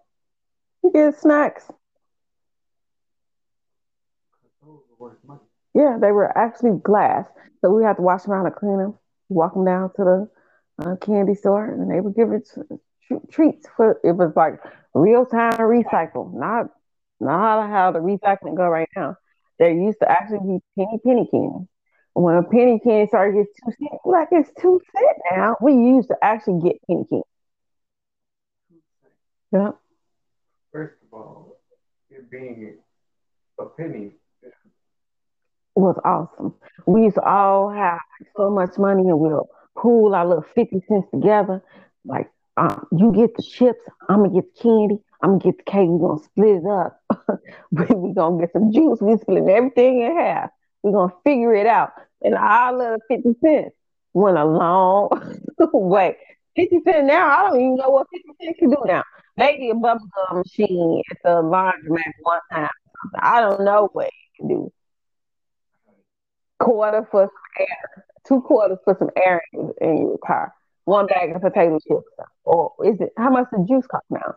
You 0.83 0.91
get 0.91 1.15
snacks. 1.19 1.69
Those 4.61 4.61
are 4.65 4.69
worth 4.71 4.81
money. 4.89 4.92
Yeah, 5.73 5.97
they 5.99 6.11
were 6.11 6.35
actually 6.37 6.79
glass, 6.83 7.25
so 7.61 7.71
we 7.71 7.83
had 7.83 7.95
to 7.97 8.01
wash 8.01 8.23
them 8.23 8.33
out 8.33 8.45
and 8.45 8.55
clean 8.55 8.77
them. 8.77 8.97
Walk 9.29 9.53
them 9.53 9.65
down 9.65 9.91
to 9.95 10.03
the 10.03 10.29
uh, 10.85 10.95
candy 10.97 11.35
store, 11.35 11.65
and 11.65 11.89
they 11.91 11.99
would 11.99 12.15
give 12.15 12.31
it 12.31 12.47
tr- 13.07 13.25
treats 13.31 13.67
for. 13.75 13.99
It 14.03 14.13
was 14.15 14.33
like 14.35 14.59
real 14.93 15.25
time 15.25 15.53
recycle, 15.53 16.33
not 16.33 16.67
not 17.19 17.69
how 17.69 17.91
the 17.91 17.99
recycling 17.99 18.55
go 18.55 18.67
right 18.67 18.89
now. 18.95 19.15
There 19.59 19.71
used 19.71 19.99
to 20.01 20.09
actually 20.11 20.39
be 20.39 20.59
penny 20.77 20.99
penny 21.05 21.27
candy. 21.31 21.67
When 22.13 22.35
a 22.35 22.43
penny 22.43 22.79
candy 22.79 23.07
started 23.07 23.33
to 23.33 23.37
get 23.39 23.47
two 23.63 23.71
cent, 23.79 24.01
like 24.05 24.27
it's 24.31 24.51
two 24.61 24.79
cent 24.95 25.17
now. 25.31 25.57
We 25.61 25.73
used 25.73 26.09
to 26.09 26.17
actually 26.21 26.61
get 26.61 26.77
penny 26.87 27.05
candy. 27.09 27.23
Yeah, 29.51 29.71
First 30.71 30.95
of 31.03 31.13
all, 31.13 31.59
it 32.09 32.29
being 32.29 32.77
a 33.59 33.65
penny. 33.65 34.13
It 35.75 35.79
was 35.79 35.99
awesome. 36.05 36.53
We 36.85 37.03
used 37.03 37.15
to 37.15 37.23
all 37.23 37.69
have 37.69 37.99
so 38.37 38.49
much 38.49 38.77
money, 38.77 39.03
and 39.03 39.19
we'll 39.19 39.49
pool 39.77 40.13
our 40.15 40.25
little 40.27 40.45
fifty 40.55 40.81
cents 40.87 41.07
together. 41.11 41.61
Like, 42.05 42.29
um, 42.57 42.85
you 42.97 43.11
get 43.13 43.35
the 43.35 43.43
chips, 43.43 43.79
I'm 44.09 44.23
gonna 44.23 44.33
get 44.33 44.53
the 44.55 44.61
candy, 44.61 44.97
I'm 45.21 45.39
gonna 45.39 45.51
get 45.51 45.57
the 45.57 45.71
cake. 45.71 45.89
We're 45.89 46.09
gonna 46.09 46.23
split 46.23 46.55
it 46.57 46.65
up. 46.65 47.01
We're 47.71 48.13
gonna 48.13 48.39
get 48.41 48.53
some 48.53 48.71
juice. 48.71 48.99
We 49.01 49.17
splitting 49.17 49.49
everything 49.49 50.01
in 50.01 50.15
half. 50.17 50.49
We're 50.83 50.91
gonna 50.93 51.13
figure 51.23 51.53
it 51.55 51.67
out. 51.67 51.91
And 52.21 52.35
our 52.35 52.77
little 52.77 52.99
fifty 53.07 53.33
cents 53.41 53.75
went 54.13 54.37
a 54.37 54.45
long 54.45 55.09
way. 55.73 56.17
50 56.55 56.81
Cent 56.85 57.07
now, 57.07 57.27
I 57.29 57.49
don't 57.49 57.59
even 57.59 57.75
know 57.75 57.89
what 57.89 58.07
50 58.13 58.29
Cent 58.43 58.57
can 58.57 58.69
do 58.69 58.77
now. 58.85 59.03
Maybe 59.37 59.71
a 59.71 59.73
bubblegum 59.73 60.43
machine 60.45 61.01
at 61.09 61.17
the 61.23 61.29
laundromat 61.41 62.11
one 62.21 62.39
time. 62.51 62.69
I 63.19 63.41
don't 63.41 63.65
know 63.65 63.89
what 63.93 64.09
he 64.11 64.37
can 64.37 64.47
do. 64.47 64.71
Quarter 66.63 67.07
for 67.11 67.23
some 67.23 67.67
air, 67.67 68.05
two 68.27 68.41
quarters 68.41 68.79
for 68.83 68.95
some 68.97 69.09
air 69.15 69.41
in 69.53 69.97
your 69.97 70.17
car. 70.25 70.53
One 70.85 71.07
bag 71.07 71.35
of 71.35 71.41
potato 71.41 71.79
chips. 71.79 72.03
Or 72.43 72.73
is 72.83 72.99
it 72.99 73.13
how 73.17 73.29
much 73.29 73.47
the 73.51 73.65
juice 73.67 73.87
cost 73.87 74.05
now? 74.09 74.35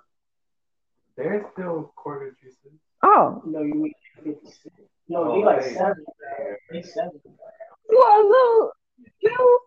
There's 1.17 1.45
still 1.53 1.93
quarter 1.97 2.37
juices. 2.43 2.79
Oh, 3.03 3.43
No, 3.47 3.63
you 3.63 3.75
mean 3.75 3.93
50 4.23 4.47
cents. 4.47 4.77
No, 5.09 5.25
they 5.33 5.39
oh, 5.39 5.41
like 5.41 5.63
seven. 5.63 6.05
They 6.71 6.83
seven. 6.83 7.21
well, 7.89 8.29
little 8.29 8.73
juice. 9.23 9.61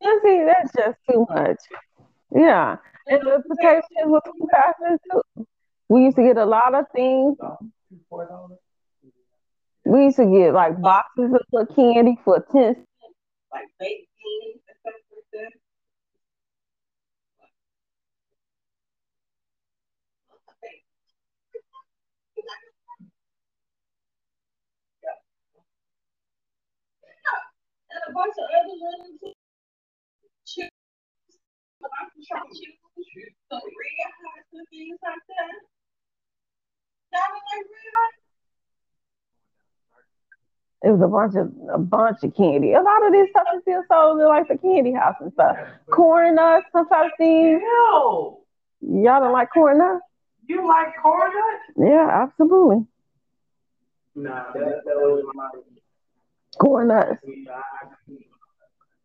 You 0.00 0.20
see, 0.24 0.44
that's 0.46 0.72
just 0.72 0.98
too 1.10 1.26
much. 1.28 1.58
Yeah, 2.34 2.76
and 3.08 3.20
the 3.22 3.42
potato 3.48 3.80
chips 3.80 4.06
were 4.06 4.20
two 4.24 4.48
thousand 4.52 4.98
too. 5.10 5.46
We 5.88 6.04
used 6.04 6.16
to 6.16 6.22
get 6.22 6.36
a 6.36 6.44
lot 6.44 6.74
of 6.74 6.84
things. 6.94 7.36
Two, 7.40 7.96
four 8.08 8.26
dollars. 8.28 8.58
We 9.88 10.04
used 10.12 10.20
to 10.20 10.26
get 10.28 10.52
like 10.52 10.74
oh. 10.76 10.82
boxes 10.84 11.32
of 11.32 11.40
little 11.50 11.74
candy 11.74 12.20
for 12.22 12.44
ten. 12.52 12.76
cents, 12.76 12.84
like 13.48 13.64
baked 13.80 14.04
beans 14.20 14.60
and 14.68 14.76
stuff 14.84 15.00
like 15.08 15.24
that. 15.32 15.52
And 27.88 28.02
a 28.04 28.12
bunch 28.12 28.36
of 28.36 28.44
other 28.44 28.76
little 28.76 29.32
chips, 30.44 30.68
a 31.80 31.88
bunch 31.88 32.12
of 32.12 32.22
chocolate 32.28 32.60
chips, 32.60 33.40
some 33.48 33.64
red 33.64 34.12
hot 34.20 34.44
things 34.68 35.00
like 35.00 35.24
that. 35.32 35.56
Don't 37.08 37.40
like 37.40 37.64
red 37.72 37.92
hot? 37.96 38.27
It 40.84 40.90
was 40.90 41.00
a 41.00 41.08
bunch 41.08 41.34
of 41.34 41.52
a 41.74 41.78
bunch 41.78 42.18
of 42.22 42.34
candy. 42.36 42.72
A 42.72 42.80
lot 42.80 43.04
of 43.06 43.12
this 43.12 43.28
stuff 43.30 43.46
is 43.56 43.62
still 43.62 43.82
sold 43.90 44.20
in 44.20 44.26
like 44.26 44.46
the 44.48 44.56
candy 44.58 44.92
house 44.92 45.16
and 45.20 45.32
stuff. 45.32 45.56
Corn 45.90 46.36
nuts, 46.36 46.66
some 46.72 46.88
type 46.88 47.06
of 47.06 47.10
thing. 47.18 47.60
Hell, 47.60 48.40
Y'all 48.80 49.20
don't 49.20 49.32
like 49.32 49.50
corn 49.52 49.78
nuts? 49.78 50.04
you 50.46 50.66
like 50.66 50.88
corn 51.02 51.30
nuts? 51.34 51.90
Yeah, 51.90 52.08
absolutely. 52.22 52.86
Nah, 54.14 54.52
that, 54.54 54.82
that 54.84 54.96
was 54.96 55.24
my. 55.34 55.48
Corn 56.60 56.88
nuts. 56.88 57.20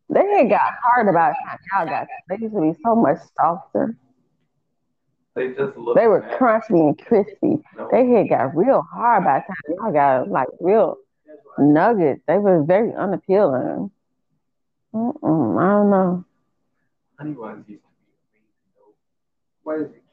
They 0.10 0.28
had 0.38 0.50
got 0.50 0.74
hard 0.84 1.08
about 1.08 1.32
it. 1.32 1.60
Y'all 1.76 1.86
got 1.88 2.08
they 2.30 2.38
used 2.38 2.54
to 2.54 2.62
be 2.62 2.74
so 2.86 2.96
much 2.96 3.18
softer. 3.36 3.98
They 5.36 5.50
just 5.50 5.76
look. 5.76 5.96
They 5.96 6.08
were 6.08 6.22
crunchy 6.40 6.80
and 6.80 6.98
crispy. 7.04 7.58
No. 7.76 7.90
They 7.92 8.08
had 8.10 8.30
got 8.30 8.56
real 8.56 8.84
hard 8.94 9.24
by 9.24 9.40
the 9.40 9.46
time 9.48 9.78
y'all 9.80 9.92
got 9.92 10.30
like 10.30 10.48
real 10.60 10.98
nuggets. 11.60 12.22
They 12.28 12.38
were 12.38 12.64
very 12.64 12.94
unappealing. 12.94 13.92
Mm-mm, 14.94 15.60
I 15.60 15.68
don't 15.70 15.90
know. 15.90 16.26
Honey 17.18 17.34
ones 17.36 17.68
used 17.68 17.84
to 17.84 17.90
be 18.02 18.12
amazing 18.32 18.72
though. 18.76 18.94
What 19.64 19.80
is 19.80 19.92
it? 19.92 20.04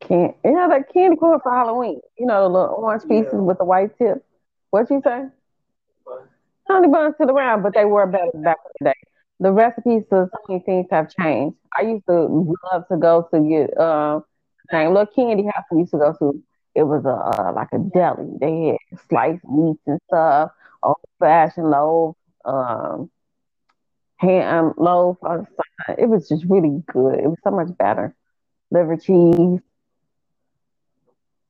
Can't 0.00 0.34
you 0.44 0.52
know 0.52 0.68
that 0.68 0.92
candy 0.92 1.16
corn 1.16 1.40
for 1.42 1.52
Halloween? 1.52 2.00
You 2.18 2.26
know 2.26 2.42
the 2.42 2.48
little 2.48 2.74
orange 2.78 3.06
pieces 3.08 3.32
Yeah. 3.32 3.40
with 3.40 3.58
the 3.58 3.64
white 3.64 3.96
tip. 3.98 4.24
What 4.70 4.90
you 4.90 5.00
say? 5.04 5.26
But 6.04 6.28
Honey 6.68 6.88
buns 6.88 7.14
to 7.20 7.26
the 7.26 7.32
round, 7.32 7.62
but 7.62 7.74
they 7.74 7.84
were 7.84 8.06
better 8.06 8.30
back 8.44 8.58
in 8.64 8.70
the 8.80 8.90
day. 8.90 9.00
The 9.40 9.52
recipes 9.52 10.04
for 10.08 10.28
so 10.30 10.38
many 10.48 10.62
things 10.62 10.86
have 10.90 11.08
changed. 11.10 11.56
I 11.78 11.82
used 11.82 12.06
to 12.06 12.26
love 12.72 12.84
to 12.90 12.96
go 12.96 13.26
to 13.32 13.40
get 13.48 13.76
uh, 13.78 14.20
same 14.70 14.90
little 14.92 15.06
candy 15.14 15.44
house 15.44 15.64
we 15.70 15.80
used 15.80 15.92
to 15.92 15.98
go 15.98 16.14
to. 16.18 16.42
It 16.74 16.84
was 16.84 17.04
a 17.04 17.10
uh, 17.10 17.52
like 17.54 17.68
a 17.72 17.78
deli. 17.78 18.28
They 18.40 18.78
had 18.90 19.00
sliced 19.08 19.44
meats 19.44 19.82
and 19.86 20.00
stuff, 20.08 20.52
old 20.82 20.96
fashioned 21.20 21.70
loaf, 21.70 22.16
um, 22.44 23.10
ham 24.16 24.74
loaf. 24.78 25.18
It 25.98 26.08
was 26.08 26.28
just 26.28 26.44
really 26.46 26.82
good. 26.92 27.18
It 27.18 27.28
was 27.28 27.38
so 27.44 27.50
much 27.50 27.76
better. 27.76 28.14
Liver 28.70 28.96
cheese. 28.96 29.60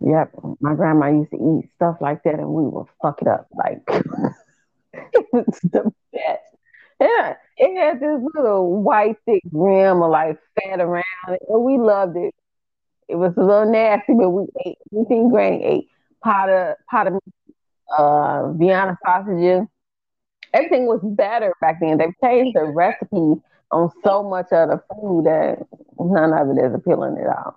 Yep, 0.00 0.32
my 0.60 0.74
grandma 0.74 1.08
used 1.10 1.30
to 1.30 1.36
eat 1.36 1.70
stuff 1.76 1.98
like 2.00 2.24
that, 2.24 2.34
and 2.34 2.48
we 2.48 2.64
would 2.64 2.86
fuck 3.00 3.22
it 3.22 3.28
up. 3.28 3.46
Like 3.54 3.82
it 4.92 5.26
was 5.32 5.60
the 5.62 5.92
best. 6.12 6.56
Yeah, 7.00 7.36
it 7.58 7.76
had 7.78 8.00
this 8.00 8.20
little 8.34 8.82
white 8.82 9.16
thick 9.26 9.42
rim 9.52 10.02
of 10.02 10.10
like 10.10 10.38
fat 10.60 10.80
around 10.80 11.04
it, 11.28 11.42
and 11.48 11.62
we 11.62 11.78
loved 11.78 12.16
it. 12.16 12.34
It 13.08 13.16
was 13.16 13.34
a 13.36 13.40
little 13.40 13.70
nasty, 13.70 14.14
but 14.14 14.30
we 14.30 14.46
ate. 14.64 14.78
We 14.90 15.04
think 15.04 15.32
Granny 15.32 15.64
ate 15.64 15.88
pot 16.22 16.48
of 16.48 16.76
pot 16.90 17.08
of 17.08 17.18
uh, 17.96 18.52
Vienna 18.52 18.98
sausages. 19.04 19.66
Everything 20.54 20.86
was 20.86 21.00
better 21.02 21.54
back 21.60 21.80
then. 21.80 21.98
They've 21.98 22.14
changed 22.22 22.56
the 22.56 22.64
recipes 22.64 23.38
on 23.70 23.90
so 24.04 24.22
much 24.22 24.46
of 24.52 24.68
the 24.68 24.82
food 24.94 25.24
that 25.24 25.66
none 25.98 26.32
of 26.32 26.56
it 26.56 26.60
is 26.60 26.74
appealing 26.74 27.18
at 27.18 27.26
all. 27.26 27.56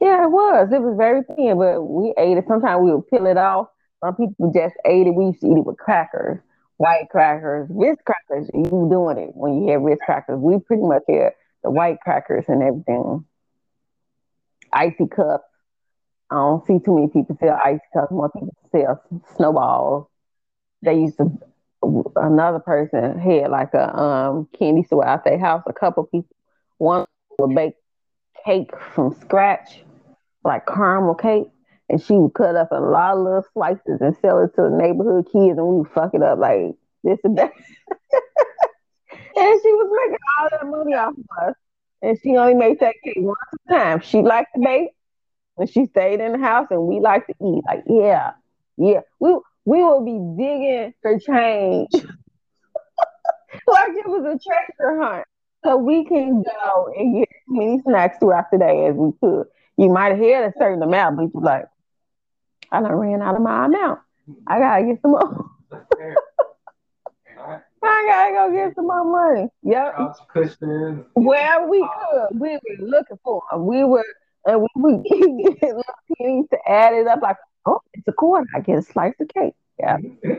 Yeah, 0.00 0.24
it 0.24 0.30
was. 0.30 0.72
It 0.72 0.80
was 0.80 0.96
very 0.96 1.22
thin, 1.36 1.58
but 1.58 1.82
we 1.82 2.14
ate 2.16 2.38
it. 2.38 2.46
Sometimes 2.48 2.82
we 2.82 2.92
would 2.92 3.06
peel 3.08 3.26
it 3.26 3.36
off. 3.36 3.68
Some 4.02 4.16
people 4.16 4.50
just 4.52 4.74
ate 4.86 5.06
it. 5.06 5.14
We 5.14 5.26
used 5.26 5.40
to 5.42 5.46
eat 5.46 5.58
it 5.58 5.66
with 5.66 5.76
crackers, 5.76 6.40
white 6.78 7.08
crackers, 7.10 7.68
Ritz 7.70 8.00
crackers. 8.02 8.50
You 8.54 8.88
doing 8.90 9.18
it 9.18 9.30
when 9.34 9.62
you 9.62 9.70
had 9.70 9.84
Ritz 9.84 10.00
crackers. 10.04 10.38
We 10.38 10.58
pretty 10.58 10.82
much 10.82 11.02
had 11.06 11.32
the 11.62 11.70
white 11.70 12.00
crackers 12.00 12.44
and 12.48 12.62
everything. 12.62 13.24
Icy 14.72 15.06
cups. 15.06 15.44
I 16.30 16.36
don't 16.36 16.64
see 16.66 16.78
too 16.78 16.94
many 16.94 17.08
people 17.08 17.36
sell 17.40 17.58
icy 17.64 17.80
cups. 17.92 18.10
More 18.10 18.30
people 18.30 18.54
sell 18.72 19.02
snowballs. 19.36 20.06
They 20.82 20.94
used 21.00 21.18
to. 21.18 21.30
Another 22.16 22.60
person 22.60 23.18
had 23.18 23.50
like 23.50 23.74
a 23.74 23.98
um 23.98 24.48
candy 24.58 24.82
store 24.82 25.06
out 25.06 25.24
their 25.24 25.38
house. 25.38 25.62
A 25.66 25.72
couple 25.72 26.04
people. 26.04 26.36
One 26.78 27.06
would 27.38 27.54
bake 27.54 27.74
cake 28.44 28.70
from 28.94 29.14
scratch, 29.20 29.82
like 30.44 30.66
caramel 30.66 31.14
cake, 31.14 31.48
and 31.88 32.02
she 32.02 32.14
would 32.14 32.34
cut 32.34 32.56
up 32.56 32.70
a 32.72 32.80
lot 32.80 33.16
of 33.16 33.24
little 33.24 33.44
slices 33.52 34.00
and 34.00 34.16
sell 34.18 34.38
it 34.44 34.54
to 34.56 34.62
the 34.62 34.76
neighborhood 34.76 35.26
kids, 35.26 35.58
and 35.58 35.66
we 35.66 35.76
would 35.78 35.90
fuck 35.90 36.14
it 36.14 36.22
up 36.22 36.38
like 36.38 36.74
this 37.02 37.18
and 37.24 37.38
that. 37.38 37.52
and 39.50 39.60
she 39.62 39.72
was 39.72 39.88
making 39.92 40.18
all 40.38 40.48
that 40.50 40.66
money 40.66 40.94
off 40.94 41.14
of 41.14 41.48
us, 41.48 41.54
and 42.02 42.18
she 42.22 42.36
only 42.36 42.54
made 42.54 42.80
that 42.80 42.94
cake 43.04 43.16
once 43.18 43.38
a 43.68 43.72
time. 43.72 44.00
She 44.00 44.22
liked 44.22 44.50
to 44.54 44.60
bake, 44.60 44.90
and 45.58 45.68
she 45.70 45.86
stayed 45.86 46.20
in 46.20 46.32
the 46.32 46.38
house, 46.38 46.68
and 46.70 46.82
we 46.86 47.00
liked 47.00 47.28
to 47.28 47.34
eat. 47.44 47.62
Like, 47.66 47.84
yeah, 47.86 48.32
yeah, 48.76 49.00
we 49.20 49.34
we 49.64 49.82
will 49.82 50.04
be 50.04 50.18
digging 50.42 50.94
for 51.02 51.18
change, 51.18 51.90
like 53.66 53.90
it 53.90 54.08
was 54.08 54.24
a 54.24 54.38
treasure 54.38 55.02
hunt. 55.02 55.26
So 55.64 55.76
we 55.76 56.04
can 56.04 56.42
go 56.42 56.92
and 56.96 57.14
get 57.18 57.28
as 57.30 57.42
many 57.48 57.80
snacks 57.82 58.18
throughout 58.18 58.50
the 58.50 58.58
day 58.58 58.86
as 58.86 58.94
we 58.96 59.12
could. 59.20 59.46
You 59.76 59.90
might 59.90 60.10
have 60.10 60.18
had 60.18 60.44
a 60.44 60.52
certain 60.58 60.82
amount, 60.82 61.16
but 61.16 61.30
you're 61.34 61.42
like, 61.42 61.66
I 62.72 62.80
done 62.80 62.92
ran 62.92 63.22
out 63.22 63.36
of 63.36 63.42
my 63.42 63.66
amount. 63.66 64.00
I 64.46 64.58
gotta 64.58 64.84
get 64.84 65.02
some 65.02 65.12
more. 65.12 65.50
That's 67.82 68.02
fair. 68.04 68.14
Alright. 68.14 68.28
I 68.28 68.32
gotta 68.32 68.50
go 68.50 68.66
get 68.66 68.74
some 68.74 68.86
more 68.86 69.04
money. 69.04 69.48
Yep. 69.62 69.96
Couch 69.96 70.16
cushions. 70.32 71.04
Where 71.14 71.68
we 71.68 71.80
could, 71.80 72.40
we 72.40 72.50
were 72.52 72.86
looking 72.86 73.18
for 73.24 73.42
'em. 73.52 73.66
We 73.66 73.84
were, 73.84 74.04
and 74.46 74.66
we 74.76 74.92
little 75.62 75.82
pennies 76.18 76.46
to 76.50 76.58
add 76.68 76.94
it 76.94 77.06
up. 77.06 77.20
Like, 77.22 77.36
oh, 77.66 77.80
it's 77.94 78.06
a 78.08 78.12
quarter. 78.12 78.46
I 78.54 78.60
get 78.60 78.78
a 78.78 78.82
slice 78.82 79.14
of 79.20 79.28
cake. 79.28 79.54
Yeah, 79.78 79.96
it 80.24 80.36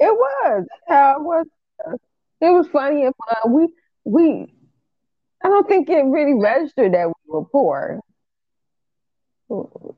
was. 0.00 0.66
That's 0.68 0.88
how 0.88 1.16
it 1.16 1.22
was. 1.22 1.46
It 2.40 2.50
was 2.50 2.68
funny 2.68 3.04
and 3.04 3.14
fun. 3.16 3.52
We 3.52 3.68
we. 4.04 4.54
I 5.44 5.48
don't 5.48 5.68
think 5.68 5.88
it 5.90 6.04
really 6.04 6.34
registered 6.34 6.94
that 6.94 7.08
we 7.08 7.14
were 7.28 7.44
poor. 7.44 8.00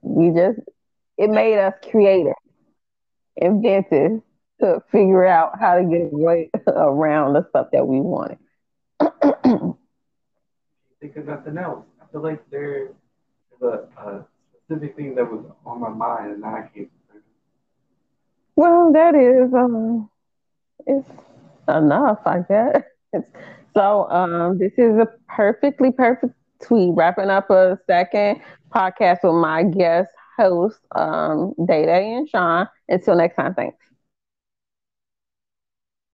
We 0.02 0.30
just 0.30 0.60
it 1.18 1.30
made 1.30 1.58
us 1.58 1.74
creative, 1.90 2.34
inventive 3.36 4.22
to 4.60 4.82
figure 4.90 5.26
out 5.26 5.58
how 5.60 5.76
to 5.76 5.84
get 5.84 6.12
away 6.12 6.50
around 6.66 7.34
the 7.34 7.46
stuff 7.50 7.68
that 7.72 7.86
we 7.86 8.00
wanted. 8.00 8.38
think 11.00 11.16
of 11.16 11.26
nothing 11.26 11.58
else. 11.58 11.84
I 12.00 12.06
feel 12.10 12.22
like 12.22 12.42
there's 12.50 12.90
a, 13.62 13.66
a 13.66 14.24
specific 14.64 14.96
thing 14.96 15.14
that 15.16 15.30
was 15.30 15.44
on 15.64 15.80
my 15.80 15.88
mind 15.88 16.32
and 16.32 16.44
I 16.44 16.68
can't. 16.74 16.90
Well, 18.56 18.90
that 18.94 19.14
is 19.14 19.52
um, 19.52 20.08
it's 20.86 21.10
enough, 21.68 22.20
I 22.24 22.40
guess. 22.48 22.82
So 23.76 24.08
um, 24.08 24.56
this 24.56 24.72
is 24.78 24.96
a 24.96 25.06
perfectly 25.28 25.92
perfect 25.92 26.32
tweet, 26.62 26.94
wrapping 26.94 27.28
up 27.28 27.50
a 27.50 27.78
second 27.86 28.40
podcast 28.74 29.18
with 29.22 29.34
my 29.34 29.64
guest 29.64 30.08
host, 30.38 30.78
um, 30.94 31.52
Day 31.66 31.84
Day 31.84 32.14
and 32.14 32.26
Sean. 32.26 32.66
Until 32.88 33.16
next 33.16 33.36
time, 33.36 33.54
thanks. 33.54 33.76